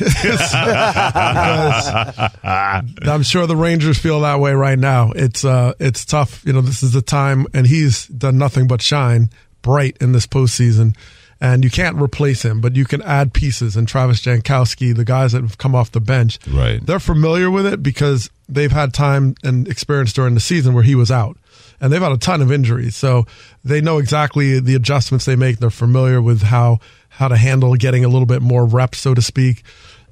[3.04, 5.12] I'm sure the Rangers feel that way right now.
[5.16, 6.44] It's uh, it's tough.
[6.46, 9.30] You know, this is the time, and he's done nothing but shine
[9.62, 10.96] bright in this postseason.
[11.40, 13.76] And you can't replace him, but you can add pieces.
[13.76, 16.84] And Travis Jankowski, the guys that have come off the bench, right?
[16.84, 20.96] They're familiar with it because they've had time and experience during the season where he
[20.96, 21.38] was out
[21.80, 22.96] and they've had a ton of injuries.
[22.96, 23.26] So
[23.64, 25.60] they know exactly the adjustments they make.
[25.60, 29.22] They're familiar with how, how to handle getting a little bit more reps, so to
[29.22, 29.64] speak.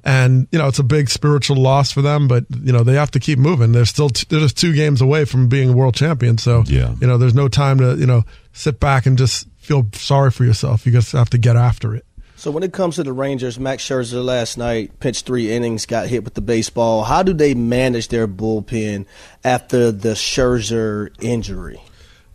[0.04, 3.10] And, you know, it's a big spiritual loss for them, but, you know, they have
[3.12, 3.72] to keep moving.
[3.72, 6.38] They're still, t- they're just two games away from being a world champion.
[6.38, 6.94] So, yeah.
[7.00, 10.44] you know, there's no time to, you know, sit back and just feel sorry for
[10.44, 10.86] yourself.
[10.86, 12.06] You just have to get after it.
[12.36, 16.06] So when it comes to the Rangers, Max Scherzer last night pitched three innings, got
[16.06, 17.04] hit with the baseball.
[17.04, 19.06] How do they manage their bullpen
[19.42, 21.80] after the Scherzer injury?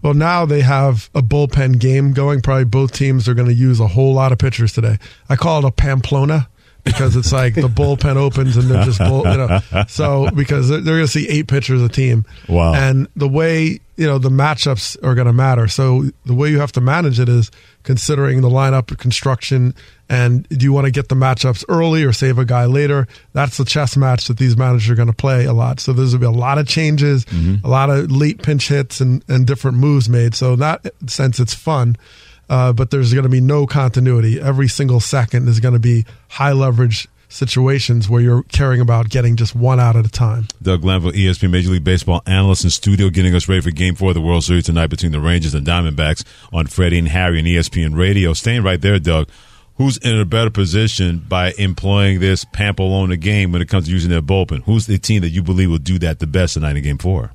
[0.02, 2.42] Well, now they have a bullpen game going.
[2.42, 4.98] Probably both teams are going to use a whole lot of pitchers today.
[5.30, 6.50] I call it a Pamplona
[6.84, 9.60] because it's like the bullpen opens and they're just bull, you know.
[9.88, 12.26] So because they're, they're going to see eight pitchers a team.
[12.48, 12.74] Wow.
[12.74, 15.68] And the way you know the matchups are going to matter.
[15.68, 17.52] So the way you have to manage it is
[17.84, 19.74] considering the lineup construction
[20.12, 23.08] and do you want to get the matchups early or save a guy later?
[23.32, 25.80] That's the chess match that these managers are going to play a lot.
[25.80, 27.66] So there's going to be a lot of changes, mm-hmm.
[27.66, 30.36] a lot of late pinch hits and, and different moves made.
[30.36, 31.96] So in that sense, it's fun.
[32.52, 34.40] Uh, but there's going to be no continuity.
[34.40, 39.38] Every single second is going to be high leverage situations where you're caring about getting
[39.38, 40.50] just one out at a time.
[40.62, 44.10] Doug Glanville, ESPN Major League Baseball analyst in studio, getting us ready for Game Four
[44.10, 47.48] of the World Series tonight between the Rangers and Diamondbacks on Freddie and Harry and
[47.48, 48.34] ESPN Radio.
[48.34, 49.30] Staying right there, Doug.
[49.78, 54.12] Who's in a better position by employing this Pamplona game when it comes to using
[54.12, 54.64] their bullpen?
[54.64, 57.32] Who's the team that you believe will do that the best tonight in Game Four?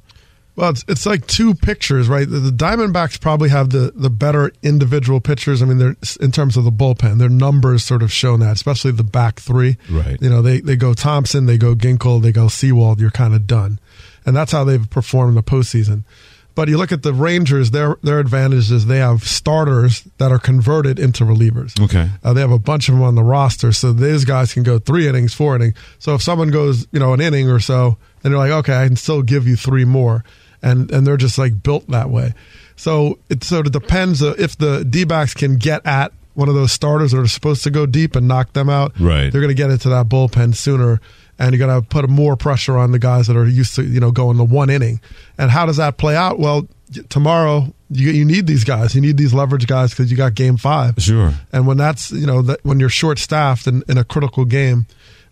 [0.56, 2.28] Well, it's, it's like two pictures, right?
[2.28, 5.62] The, the Diamondbacks probably have the, the better individual pitchers.
[5.62, 8.92] I mean, they're in terms of the bullpen, their numbers sort of show that, especially
[8.92, 9.76] the back three.
[9.90, 10.20] Right.
[10.20, 13.00] You know, they, they go Thompson, they go Ginkel, they go Sewald.
[13.00, 13.78] You're kind of done,
[14.24, 16.04] and that's how they've performed in the postseason.
[16.56, 20.38] But you look at the Rangers; their their advantage is they have starters that are
[20.38, 21.78] converted into relievers.
[21.78, 22.08] Okay.
[22.24, 24.78] Uh, they have a bunch of them on the roster, so these guys can go
[24.78, 25.74] three innings, four innings.
[25.98, 28.86] So if someone goes, you know, an inning or so, then they're like, okay, I
[28.86, 30.24] can still give you three more,
[30.66, 32.34] and and they're just like built that way.
[32.74, 36.54] So it sort of depends uh, if the D backs can get at one of
[36.54, 38.92] those starters that are supposed to go deep and knock them out.
[39.00, 39.30] Right.
[39.30, 41.00] They're going to get into that bullpen sooner,
[41.38, 44.00] and you're going to put more pressure on the guys that are used to you
[44.00, 45.00] know going the one inning.
[45.38, 46.38] And how does that play out?
[46.38, 46.66] Well,
[47.08, 48.94] tomorrow you you need these guys.
[48.94, 50.96] You need these leverage guys because you got game five.
[50.98, 51.32] Sure.
[51.52, 54.86] And when that's you know that when you're short staffed in, in a critical game,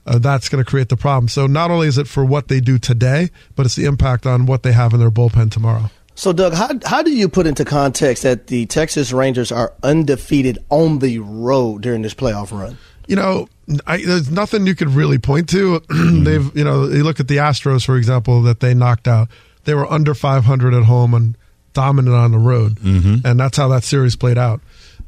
[0.06, 1.28] uh, that's going to create the problem.
[1.28, 4.46] So not only is it for what they do today, but it's the impact on
[4.46, 5.90] what they have in their bullpen tomorrow.
[6.16, 10.58] So, Doug, how how do you put into context that the Texas Rangers are undefeated
[10.70, 12.78] on the road during this playoff run?
[13.08, 13.48] You know,
[13.86, 15.80] I, there's nothing you could really point to.
[15.90, 19.28] They've, you know, you look at the Astros, for example, that they knocked out.
[19.64, 21.36] They were under 500 at home and
[21.72, 23.24] dominant on the road, Mhm.
[23.24, 24.60] and that's how that series played out.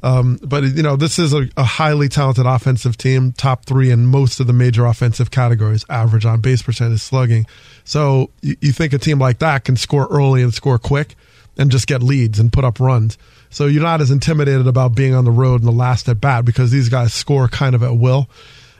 [0.03, 4.05] Um, but you know, this is a, a highly talented offensive team, top three in
[4.05, 7.45] most of the major offensive categories, average on base percentage, slugging.
[7.83, 11.15] So you, you think a team like that can score early and score quick,
[11.57, 13.17] and just get leads and put up runs.
[13.49, 16.45] So you're not as intimidated about being on the road in the last at bat
[16.45, 18.29] because these guys score kind of at will,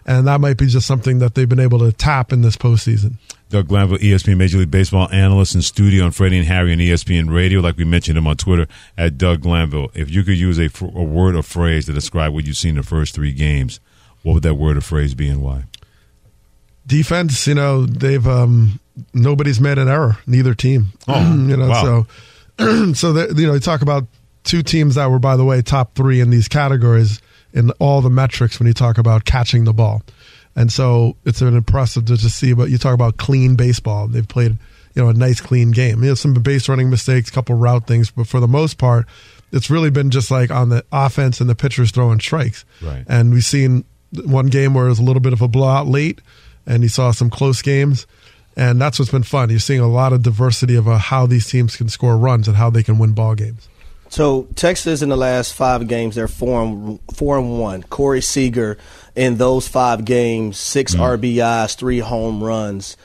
[0.06, 3.16] and that might be just something that they've been able to tap in this postseason.
[3.50, 7.34] Doug Glanville, ESPN Major League Baseball analyst in studio on Freddie and Harry on ESPN
[7.34, 7.62] Radio.
[7.62, 9.90] Like we mentioned him on Twitter at Doug Glanville.
[9.94, 12.78] If you could use a, a word or phrase to describe what you've seen in
[12.78, 13.80] the first three games,
[14.24, 15.64] what would that word or phrase be and why?
[16.88, 18.80] defense, you know, they've um,
[19.14, 20.88] nobody's made an error, neither team.
[21.08, 22.06] Oh, you know, wow.
[22.58, 24.08] so so that, you know, you talk about
[24.44, 27.22] two teams that were, by the way, top three in these categories
[27.54, 30.02] in all the metrics when you talk about catching the ball,
[30.58, 32.52] and so it's been impressive to just see.
[32.54, 34.58] But you talk about clean baseball; they've played,
[34.96, 36.04] you know, a nice clean game.
[36.04, 39.06] You know, some base running mistakes, a couple route things, but for the most part,
[39.52, 42.66] it's really been just like on the offense and the pitchers throwing strikes.
[42.82, 43.06] Right.
[43.08, 43.86] And we've seen
[44.26, 46.22] one game where it was a little bit of a blowout late,
[46.66, 48.08] and you saw some close games.
[48.56, 49.52] And that's what's been fun.
[49.52, 52.58] You're seeing a lot of diversity of uh, how these teams can score runs and
[52.58, 53.70] how they can win ball games.
[54.10, 57.84] So Texas in the last five games, they're four and four and one.
[57.84, 58.78] Corey Seager
[59.16, 61.00] in those five games, six mm.
[61.00, 62.98] RBIs, three home runs.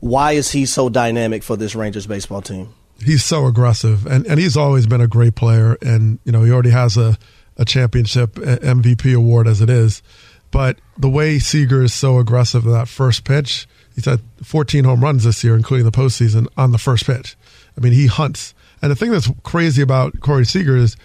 [0.00, 2.74] Why is he so dynamic for this Rangers baseball team?
[3.02, 5.78] He's so aggressive, and, and he's always been a great player.
[5.80, 7.16] And you know he already has a,
[7.56, 10.02] a championship MVP award as it is.
[10.50, 15.00] But the way Seager is so aggressive in that first pitch, he's had 14 home
[15.00, 17.36] runs this year, including the postseason, on the first pitch.
[17.76, 18.54] I mean, he hunts.
[18.82, 20.96] And the thing that's crazy about Corey Seager is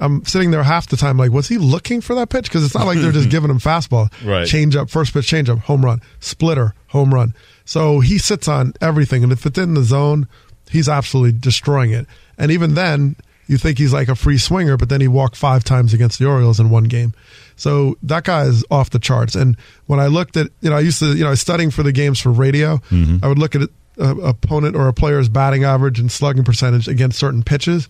[0.00, 2.44] I'm sitting there half the time like, was he looking for that pitch?
[2.44, 4.12] Because it's not like they're just giving him fastball.
[4.24, 4.46] Right.
[4.46, 7.34] Change up, first pitch, change up, home run, splitter, home run.
[7.64, 9.22] So he sits on everything.
[9.22, 10.28] And if it's in the zone,
[10.70, 12.06] he's absolutely destroying it.
[12.38, 13.16] And even then,
[13.48, 16.26] you think he's like a free swinger, but then he walked five times against the
[16.26, 17.14] Orioles in one game.
[17.56, 19.34] So that guy is off the charts.
[19.34, 21.70] And when I looked at, you know, I used to, you know, I was studying
[21.70, 22.76] for the games for radio.
[22.90, 23.24] Mm-hmm.
[23.24, 23.62] I would look at
[23.98, 27.88] a opponent or a player's batting average and slugging percentage against certain pitches.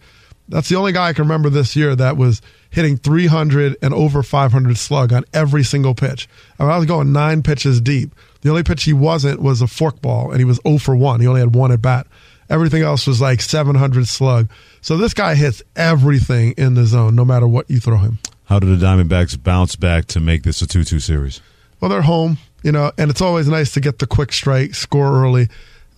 [0.49, 2.41] That's the only guy I can remember this year that was
[2.71, 6.29] hitting 300 and over 500 slug on every single pitch.
[6.59, 8.15] I, mean, I was going nine pitches deep.
[8.41, 11.21] The only pitch he wasn't was a forkball, and he was 0 for 1.
[11.21, 12.07] He only had one at bat.
[12.49, 14.49] Everything else was like 700 slug.
[14.81, 18.19] So this guy hits everything in the zone, no matter what you throw him.
[18.45, 21.43] How did the Diamondbacks bounce back to make this a 2 2 series?
[21.81, 25.23] Well, they're home, you know, and it's always nice to get the quick strike, score
[25.23, 25.49] early.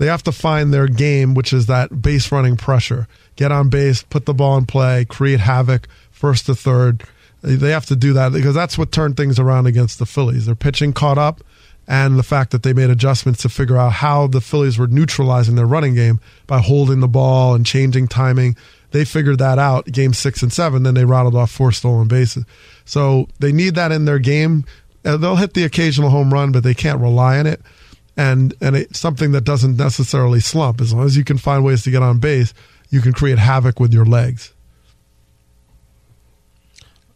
[0.00, 3.06] They have to find their game, which is that base running pressure.
[3.36, 7.04] Get on base, put the ball in play, create havoc, first to third.
[7.42, 10.46] They have to do that because that's what turned things around against the Phillies.
[10.46, 11.42] Their pitching caught up,
[11.86, 15.56] and the fact that they made adjustments to figure out how the Phillies were neutralizing
[15.56, 18.56] their running game by holding the ball and changing timing.
[18.92, 20.82] They figured that out game six and seven.
[20.82, 22.46] Then they rattled off four stolen bases.
[22.86, 24.64] So they need that in their game.
[25.04, 27.60] Uh, They'll hit the occasional home run, but they can't rely on it.
[28.16, 30.80] And and it's something that doesn't necessarily slump.
[30.80, 32.52] As long as you can find ways to get on base,
[32.90, 34.52] you can create havoc with your legs.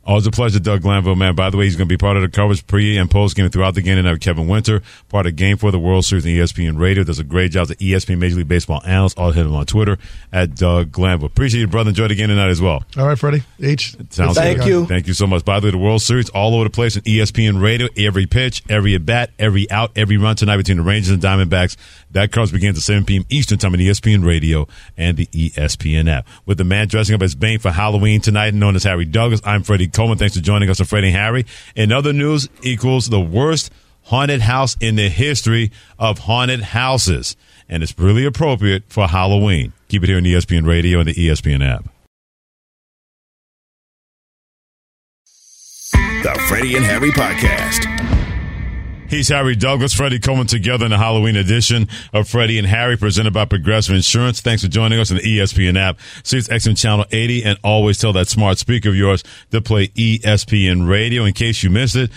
[0.07, 1.35] Always a pleasure, Doug Glanville, man.
[1.35, 3.49] By the way, he's going to be part of the coverage pre and post game
[3.49, 6.35] throughout the game tonight with Kevin Winter, part of Game four the World Series and
[6.35, 7.05] ESPN Radio.
[7.05, 9.19] Does a great job as an ESPN Major League Baseball analyst.
[9.19, 9.97] I'll hit him on Twitter
[10.33, 11.27] at Doug Glanville.
[11.27, 11.89] Appreciate you, brother.
[11.89, 12.85] Enjoy the game tonight as well.
[12.99, 13.45] All right, Freddie.
[13.61, 13.97] H.
[14.11, 14.67] Sounds Thank good.
[14.69, 14.87] you.
[14.87, 15.45] Thank you so much.
[15.45, 17.89] By the way, the World Series all over the place on ESPN Radio.
[17.97, 21.77] Every pitch, every at bat, every out, every run tonight between the Rangers and Diamondbacks.
[22.11, 23.25] That coverage begins at 7 p.m.
[23.29, 26.27] Eastern Time on ESPN Radio and the ESPN app.
[26.47, 29.63] With the man dressing up as Bane for Halloween tonight, known as Harry Douglas, I'm
[29.65, 30.19] Freddie Coleman.
[30.19, 31.47] Thanks for joining us on Freddie and Harry.
[31.75, 37.37] In other news, equals the worst haunted house in the history of haunted houses.
[37.69, 39.73] And it's really appropriate for Halloween.
[39.89, 41.89] Keep it here on ESPN Radio and the ESPN app.
[45.93, 47.94] The Freddie and Harry Podcast.
[49.15, 53.33] He's Harry Douglas, Freddie Coleman together in the Halloween edition of Freddie and Harry presented
[53.33, 54.41] by Progressive Insurance.
[54.41, 56.01] Thanks for joining us on the ESPN app.
[56.25, 59.23] Sirius XM Channel 80 and always tell that smart speaker of yours
[59.53, 62.11] to play ESPN Radio in case you missed it.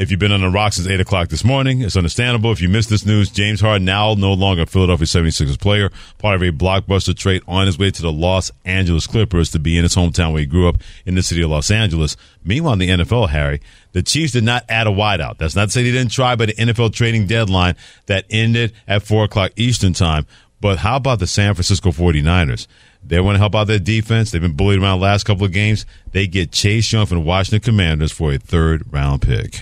[0.00, 2.50] If you've been on the rock since 8 o'clock this morning, it's understandable.
[2.52, 6.36] If you missed this news, James Harden now no longer a Philadelphia 76ers player, part
[6.36, 9.82] of a blockbuster trade on his way to the Los Angeles Clippers to be in
[9.82, 12.16] his hometown where he grew up in the city of Los Angeles.
[12.42, 13.60] Meanwhile, in the NFL, Harry,
[13.92, 15.36] the Chiefs did not add a wideout.
[15.36, 19.02] That's not to say they didn't try by the NFL trading deadline that ended at
[19.02, 20.26] 4 o'clock Eastern time.
[20.62, 22.66] But how about the San Francisco 49ers?
[23.04, 24.30] They want to help out their defense.
[24.30, 25.84] They've been bullied around the last couple of games.
[26.12, 29.60] They get Chase Young from the Washington Commanders for a third round pick.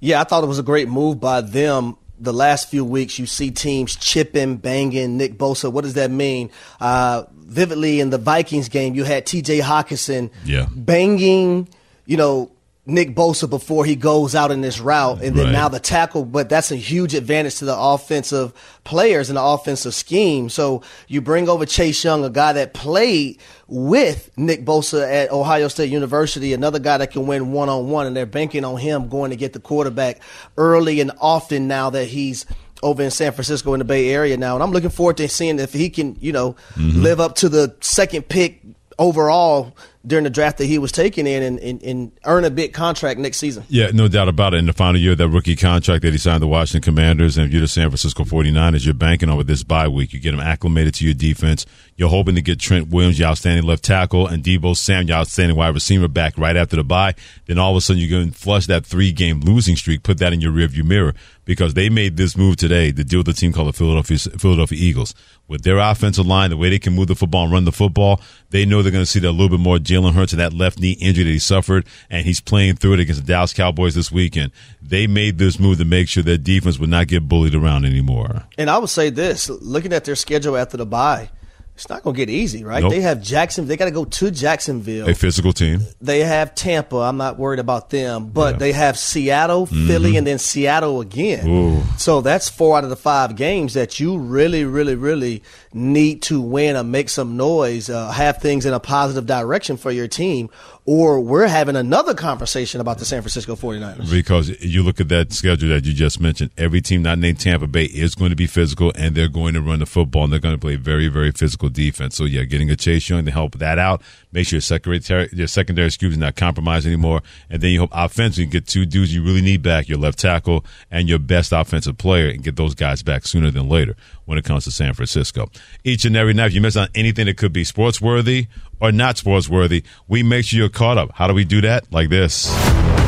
[0.00, 1.96] Yeah, I thought it was a great move by them.
[2.18, 5.70] The last few weeks, you see teams chipping, banging Nick Bosa.
[5.70, 6.50] What does that mean?
[6.80, 9.60] Uh, vividly in the Vikings game, you had T.J.
[9.60, 10.66] Hockenson Yeah.
[10.74, 11.68] banging,
[12.06, 12.50] you know,
[12.88, 15.52] Nick Bosa before he goes out in this route, and then Right.
[15.52, 16.24] now the tackle.
[16.24, 18.52] But that's a huge advantage to the offensive
[18.84, 20.48] players and the offensive scheme.
[20.48, 25.66] So you bring over Chase Young, a guy that played with Nick Bosa at Ohio
[25.66, 29.08] State University, another guy that can win one on one, and they're banking on him
[29.08, 30.20] going to get the quarterback
[30.56, 32.46] early and often now that he's
[32.84, 34.54] over in San Francisco in the Bay Area now.
[34.54, 37.02] And I'm looking forward to seeing if he can, you know, Mm-hmm.
[37.02, 38.62] live up to the second pick
[38.98, 39.74] overall
[40.06, 43.18] during the draft that he was taken in and, and, and earn a big contract
[43.18, 43.64] next season.
[43.68, 44.58] Yeah, no doubt about it.
[44.58, 47.46] In the final year of that rookie contract that he signed the Washington Commanders, and
[47.46, 50.12] if you're the San Francisco 49ers, you're banking on with this bye week.
[50.12, 51.66] You get him acclimated to your defense.
[51.96, 55.56] You're hoping to get Trent Williams, your outstanding left tackle, and Deebo Sam, your outstanding
[55.56, 57.14] wide receiver, back right after the bye.
[57.46, 60.18] Then all of a sudden, you're going to flush that three game losing streak, put
[60.18, 61.14] that in your rearview mirror
[61.46, 64.78] because they made this move today to deal with a team called the Philadelphia, Philadelphia
[64.78, 65.14] Eagles.
[65.48, 68.20] With their offensive line, the way they can move the football and run the football,
[68.50, 70.52] they know they're going to see that a little bit more Jalen Hurts and that
[70.52, 73.94] left knee injury that he suffered, and he's playing through it against the Dallas Cowboys
[73.94, 74.52] this weekend.
[74.82, 78.44] They made this move to make sure their defense would not get bullied around anymore.
[78.58, 81.30] And I would say this, looking at their schedule after the bye,
[81.76, 82.82] it's not going to get easy, right?
[82.82, 82.90] Nope.
[82.90, 83.66] They have Jackson.
[83.68, 85.08] They got to go to Jacksonville.
[85.08, 85.82] A physical team.
[86.00, 86.96] They have Tampa.
[86.96, 88.58] I'm not worried about them, but Yeah.
[88.58, 91.46] they have Seattle, Philly, and then Seattle again.
[91.46, 91.82] Ooh.
[91.98, 95.42] So that's four out of the five games that you really, really, really
[95.74, 99.90] need to win or make some noise, uh, have things in a positive direction for
[99.90, 100.48] your team.
[100.88, 104.08] Or we're having another conversation about the San Francisco 49ers.
[104.08, 107.66] Because you look at that schedule that you just mentioned, every team not named Tampa
[107.66, 110.38] Bay is going to be physical and they're going to run the football and they're
[110.38, 112.14] going to play very, very physical defense.
[112.14, 114.00] So yeah, getting a Chase Young to help that out,
[114.36, 115.00] make sure your secondary
[115.32, 118.84] your secondary excuse is not compromised anymore, and then you hope offensively you get two
[118.84, 122.54] dudes you really need back, your left tackle and your best offensive player, and get
[122.56, 125.50] those guys back sooner than later when it comes to San Francisco.
[125.84, 128.92] Each and every night, if you miss on anything that could be sports worthy or
[128.92, 131.12] not sports worthy, we make sure you're caught up.
[131.14, 131.90] How do we do that?
[131.90, 132.54] Like this.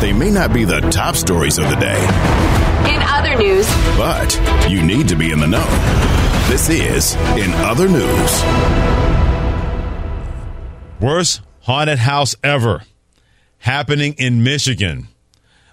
[0.01, 2.03] They may not be the top stories of the day,
[2.95, 3.67] In other news,
[3.99, 5.67] but you need to be in the know.
[6.49, 9.28] This is In Other News.
[11.01, 12.83] Worst haunted house ever
[13.59, 15.07] happening in Michigan.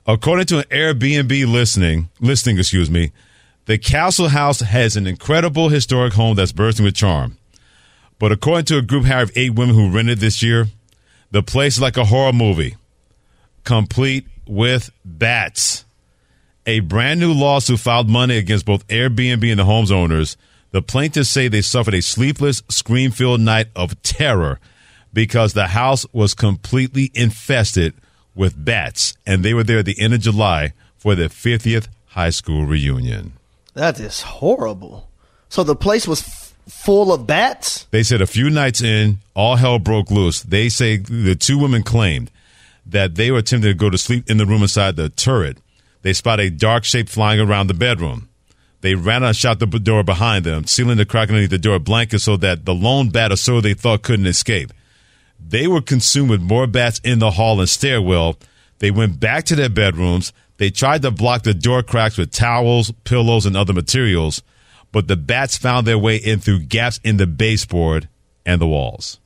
[0.06, 3.12] According to an Airbnb listening, listing, excuse me,
[3.66, 7.38] the Castle House has an incredible historic home that's bursting with charm.
[8.20, 10.68] But according to a group of eight women who rented this year,
[11.32, 12.76] the place is like a horror movie,
[13.64, 15.86] complete with bats.
[16.68, 20.38] A brand new lawsuit filed Monday against both Airbnb and the home's owners.
[20.70, 24.60] The plaintiffs say they suffered a sleepless, scream filled night of terror
[25.16, 27.94] because the house was completely infested
[28.36, 32.30] with bats, and they were there at the end of July for their 50th high
[32.30, 33.32] school reunion.
[33.74, 35.10] That is horrible.
[35.48, 37.86] So the place was f- full of bats.
[37.92, 40.44] They said a few nights in, all hell broke loose.
[40.44, 42.30] They say the two women claimed
[42.86, 45.58] that they were attempting to go to sleep in the room inside the turret.
[46.02, 48.28] They spot a dark shape flying around the bedroom.
[48.82, 51.80] They ran out and shut the door behind them, sealing the crack underneath the door
[51.80, 54.74] blanket so that the lone bat or so they thought couldn't escape.
[55.48, 58.38] They were consumed with more bats in the hall and stairwell.
[58.80, 60.34] They went back to their bedrooms.
[60.58, 64.42] They tried to block the door cracks with towels, pillows, and other materials,
[64.92, 68.08] but the bats found their way in through gaps in the baseboard
[68.46, 69.20] and the walls.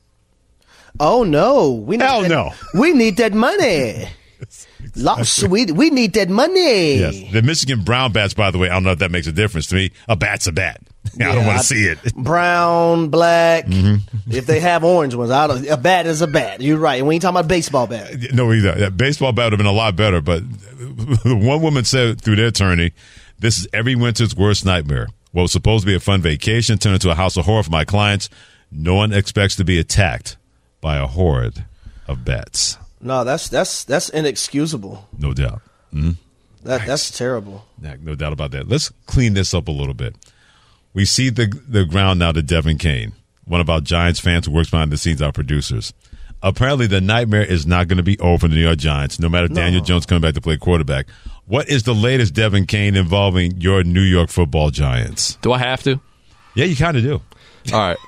[0.98, 1.70] Oh no!
[1.70, 2.52] We need Hell that, no.
[2.74, 4.08] We need that money.
[4.96, 6.96] Lots, we we need that money.
[6.96, 7.32] Yes.
[7.32, 9.68] The Michigan brown bats, by the way, I don't know if that makes a difference
[9.68, 9.92] to me.
[10.08, 10.80] A bat's a bat.
[11.18, 11.98] I don't want to see it.
[12.14, 13.66] Brown, black.
[13.66, 14.30] Mm-hmm.
[14.30, 16.60] If they have orange ones, I don't, a bat is a bat.
[16.60, 16.98] You're right.
[16.98, 18.12] And we ain't talking about baseball bat.
[18.32, 18.72] No, either.
[18.74, 20.42] That baseball bat would have been a lot better, but
[21.24, 22.92] one woman said through their attorney,
[23.38, 25.08] this is every winter's worst nightmare.
[25.32, 27.70] What was supposed to be a fun vacation turned into a house of horror for
[27.70, 28.28] my clients.
[28.70, 30.36] No one expects to be attacked
[30.80, 31.64] by a horde
[32.08, 32.76] of bats.
[33.00, 35.08] No, that's that's that's inexcusable.
[35.18, 35.62] No doubt.
[35.94, 36.16] Mhm.
[36.64, 37.64] That that's terrible.
[37.80, 38.68] Yeah, no doubt about that.
[38.68, 40.14] Let's clean this up a little bit.
[40.92, 43.12] We see the the ground now to Devin Kane,
[43.44, 45.92] one of our Giants fans who works behind the scenes, our producers.
[46.42, 49.28] Apparently, the nightmare is not going to be over for the New York Giants, no
[49.28, 51.06] matter Daniel Jones coming back to play quarterback.
[51.46, 55.36] What is the latest, Devin Kane, involving your New York Football Giants?
[55.42, 56.00] Do I have to?
[56.54, 57.20] Yeah, you kind of do.
[57.72, 57.98] All right.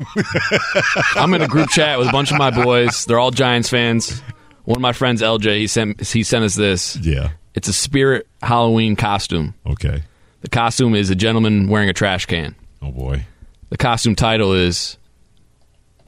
[1.14, 3.05] I'm in a group chat with a bunch of my boys.
[3.05, 4.22] They're all Giants fans.
[4.64, 6.97] One of my friends, LJ, he sent he sent us this.
[6.97, 7.33] Yeah.
[7.55, 9.55] It's a spirit Halloween costume.
[9.66, 10.05] Okay.
[10.41, 12.55] The costume is a gentleman wearing a trash can.
[12.83, 13.24] Oh boy.
[13.70, 14.99] The costume title is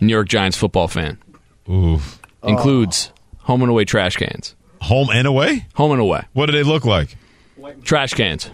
[0.00, 1.18] New York Giants football fan.
[1.68, 2.00] Ooh.
[2.42, 4.54] Includes home and away trash cans.
[4.82, 5.66] Home and away?
[5.74, 6.24] Home and away.
[6.32, 7.16] What do they look like?
[7.84, 8.50] Trash cans.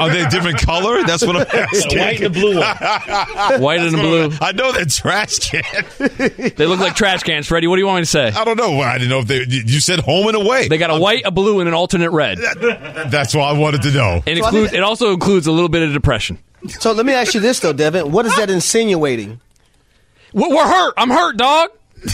[0.00, 1.02] Are they different color?
[1.04, 1.98] That's what I'm asking.
[1.98, 2.76] white and a blue one.
[3.60, 4.30] White and a blue.
[4.40, 5.62] I know they're trash can.
[6.56, 7.66] They look like trash cans, Freddie.
[7.66, 8.28] What do you want me to say?
[8.28, 8.80] I don't know.
[8.80, 9.44] I didn't know if they.
[9.48, 10.68] You said home and away.
[10.68, 12.38] They got a white, a blue, and an alternate red.
[12.38, 14.22] That's what I wanted to know.
[14.26, 16.38] It, includes, it also includes a little bit of depression.
[16.68, 18.12] So let me ask you this though, Devin.
[18.12, 19.40] What is that insinuating?
[20.32, 20.94] We're we're hurt.
[20.96, 21.70] I'm hurt, dog.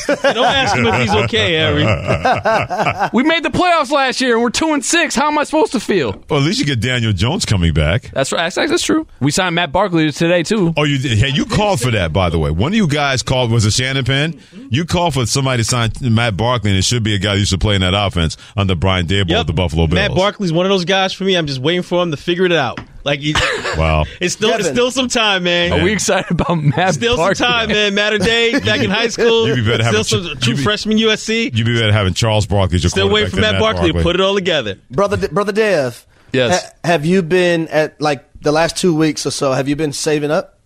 [0.06, 1.82] Don't ask him if he's okay, Harry.
[3.12, 5.14] we made the playoffs last year, and we're two and six.
[5.14, 6.12] How am I supposed to feel?
[6.28, 8.10] Well, at least you get Daniel Jones coming back.
[8.12, 8.52] That's right.
[8.52, 9.06] That's, that's true.
[9.20, 10.74] We signed Matt Barkley today too.
[10.76, 11.18] Oh, you did.
[11.18, 12.50] Hey, you called for that, by the way.
[12.50, 13.50] One of you guys called.
[13.50, 14.34] Was it Shannon Penn?
[14.34, 14.68] Mm-hmm.
[14.70, 17.38] You called for somebody to sign Matt Barkley, and it should be a guy who
[17.40, 19.40] used to play in that offense under Brian Daboll Yep.
[19.40, 19.94] of the Buffalo Bills.
[19.94, 21.36] Matt Barkley's one of those guys for me.
[21.36, 22.80] I'm just waiting for him to figure it out.
[23.08, 23.32] Like, he,
[23.78, 24.04] Wow.
[24.20, 25.72] it's still it's still some time, man.
[25.72, 26.92] Are we excited about Matt?
[26.94, 27.94] Still some time, man.
[27.94, 29.48] Matter day back in high school.
[29.48, 31.56] You be better Still having- some you true be- freshman USC.
[31.56, 33.92] You be better having Charles Barkley as your Still waiting quarterback for than Matt Barkley
[33.94, 34.78] to put it all together.
[34.90, 36.06] Brother brother Dev.
[36.32, 36.62] Yes.
[36.62, 39.92] ha- have you been at like the last two weeks or so, have you been
[39.94, 40.58] saving up?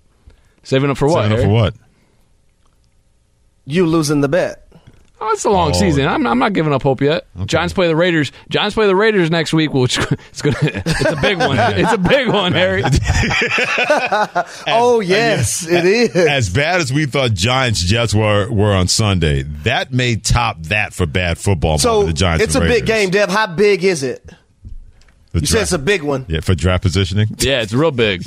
[0.65, 1.23] Saving up for what?
[1.23, 1.45] Sign up Harry?
[1.45, 1.75] for what?
[3.65, 4.62] You losing the bet.
[5.25, 5.73] Oh, it's a long Oh.
[5.73, 6.09] season.
[6.09, 7.27] I'm, I'm not giving up hope yet.
[7.47, 8.33] Giants play the Raiders.
[8.49, 9.97] Giants play the Raiders next week, which
[10.29, 10.57] it's gonna.
[10.63, 11.57] It's a big one.
[11.83, 12.83] It's a big one, Harry.
[14.67, 16.17] oh yes, it is.
[16.17, 20.93] As bad as we thought Giants Jets were were on Sunday, that may top that
[20.93, 21.79] for bad football.
[21.79, 23.29] So the Giants it's a and big game, Dev.
[23.31, 24.29] How big is it?
[25.33, 26.27] The You said it's a big one.
[26.29, 27.29] Yeah, for draft positioning.
[27.39, 28.23] Yeah, it's real big.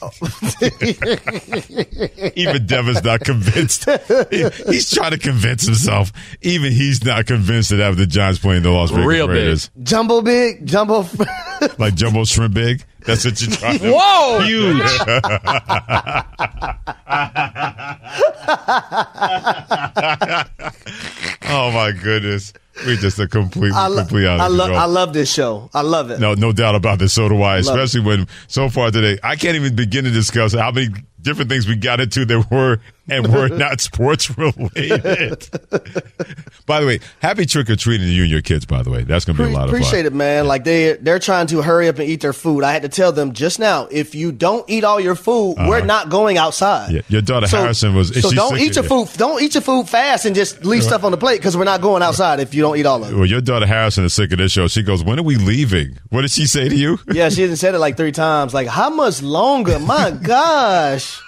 [2.36, 3.88] Even Devin's not convinced.
[4.30, 6.12] He- he's trying to convince himself.
[6.42, 9.58] Even he's not convinced that after the Giants playing the Las Vegas Real big.
[9.82, 11.06] Jumbo big, jumbo.
[11.78, 12.84] like jumbo shrimp big.
[13.06, 13.92] That's what you're trying to.
[13.92, 14.40] Whoa!
[14.44, 14.82] huge.
[21.48, 22.52] oh my goodness,
[22.86, 25.68] we just a complete, I, lo- complete out of I, lo- I love this show.
[25.74, 26.20] I love it.
[26.20, 27.12] No, no doubt about this.
[27.12, 27.60] So do I.
[27.60, 27.82] Love it.
[27.82, 30.88] Especially when so far today, I can't even begin to discuss how many
[31.20, 32.80] different things we got into that were
[33.10, 35.48] and we're not sports related.
[36.66, 38.64] by the way, happy trick or treating to you and your kids.
[38.66, 39.80] By the way, that's going to be a lot of fun.
[39.80, 40.46] appreciate it, man.
[40.46, 42.64] Like they they're trying to hurry up and eat their food.
[42.64, 45.84] I had to tell them just now, if you don't eat all your food, we're
[45.84, 46.70] not going outside.
[46.84, 46.92] Uh-huh.
[46.92, 48.20] Yeah, your daughter So- Harrison was.
[48.20, 49.08] So don't eat your food.
[49.16, 51.80] Don't eat your food fast and just leave stuff on the plate because we're not
[51.80, 53.16] going outside if you don't eat all of it.
[53.16, 54.68] Well, your daughter Harrison is sick of this show.
[54.68, 56.98] She goes, "When are we leaving?" What did she say to you?
[57.12, 58.52] Yeah, she hasn't said it like three times.
[58.54, 59.78] Like, how much longer?
[59.78, 61.20] My gosh.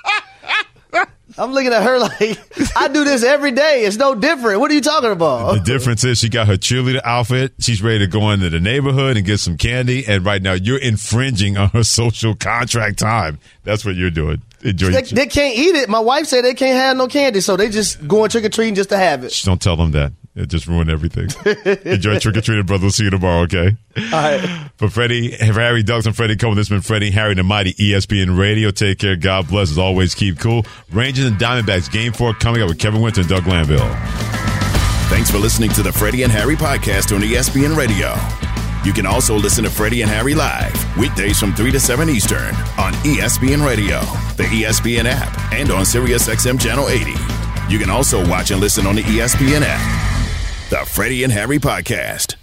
[1.39, 3.85] I'm looking at her like, I do this every day.
[3.85, 4.61] It's no different.
[4.61, 5.55] What are you talking about?
[5.55, 7.55] The difference is she got her cheerleader outfit.
[7.59, 10.05] She's ready to go into the neighborhood and get some candy.
[10.07, 13.39] And right now, you're infringing on her social contract time.
[13.65, 14.43] That's what you're doing.
[14.63, 14.91] Enjoy.
[14.91, 15.89] They, your they can't eat it.
[15.89, 18.75] My wife said they can't have no candy, so they just going trick or treating
[18.75, 19.33] just to have it.
[19.33, 20.13] Shh, Don't tell them that.
[20.35, 21.29] It just ruined everything.
[21.85, 22.85] Enjoy trick or treating, brother.
[22.85, 23.77] We'll see you tomorrow, okay?
[23.97, 24.71] All right.
[24.79, 27.75] For Freddie, for Harry Douglas and Freddie Coleman, this has been Freddie Harry, the mighty
[27.75, 28.71] ESPN Radio.
[28.71, 29.15] Take care.
[29.15, 29.71] God bless.
[29.71, 30.65] As always, keep cool.
[30.91, 33.87] Rangers and Diamondbacks game four coming up with Kevin Winter and Doug Glanville.
[35.11, 38.15] Thanks for listening to the Freddie and Harry podcast on ESPN Radio.
[38.87, 42.55] You can also listen to Freddie and Harry live weekdays from 3 to 7 Eastern
[42.79, 44.01] on ESPN Radio,
[44.37, 47.13] the ESPN app, and on SiriusXM Channel 80.
[47.69, 50.22] You can also watch and listen on the ESPN app.
[50.73, 52.37] The Freddie and Harry podcast.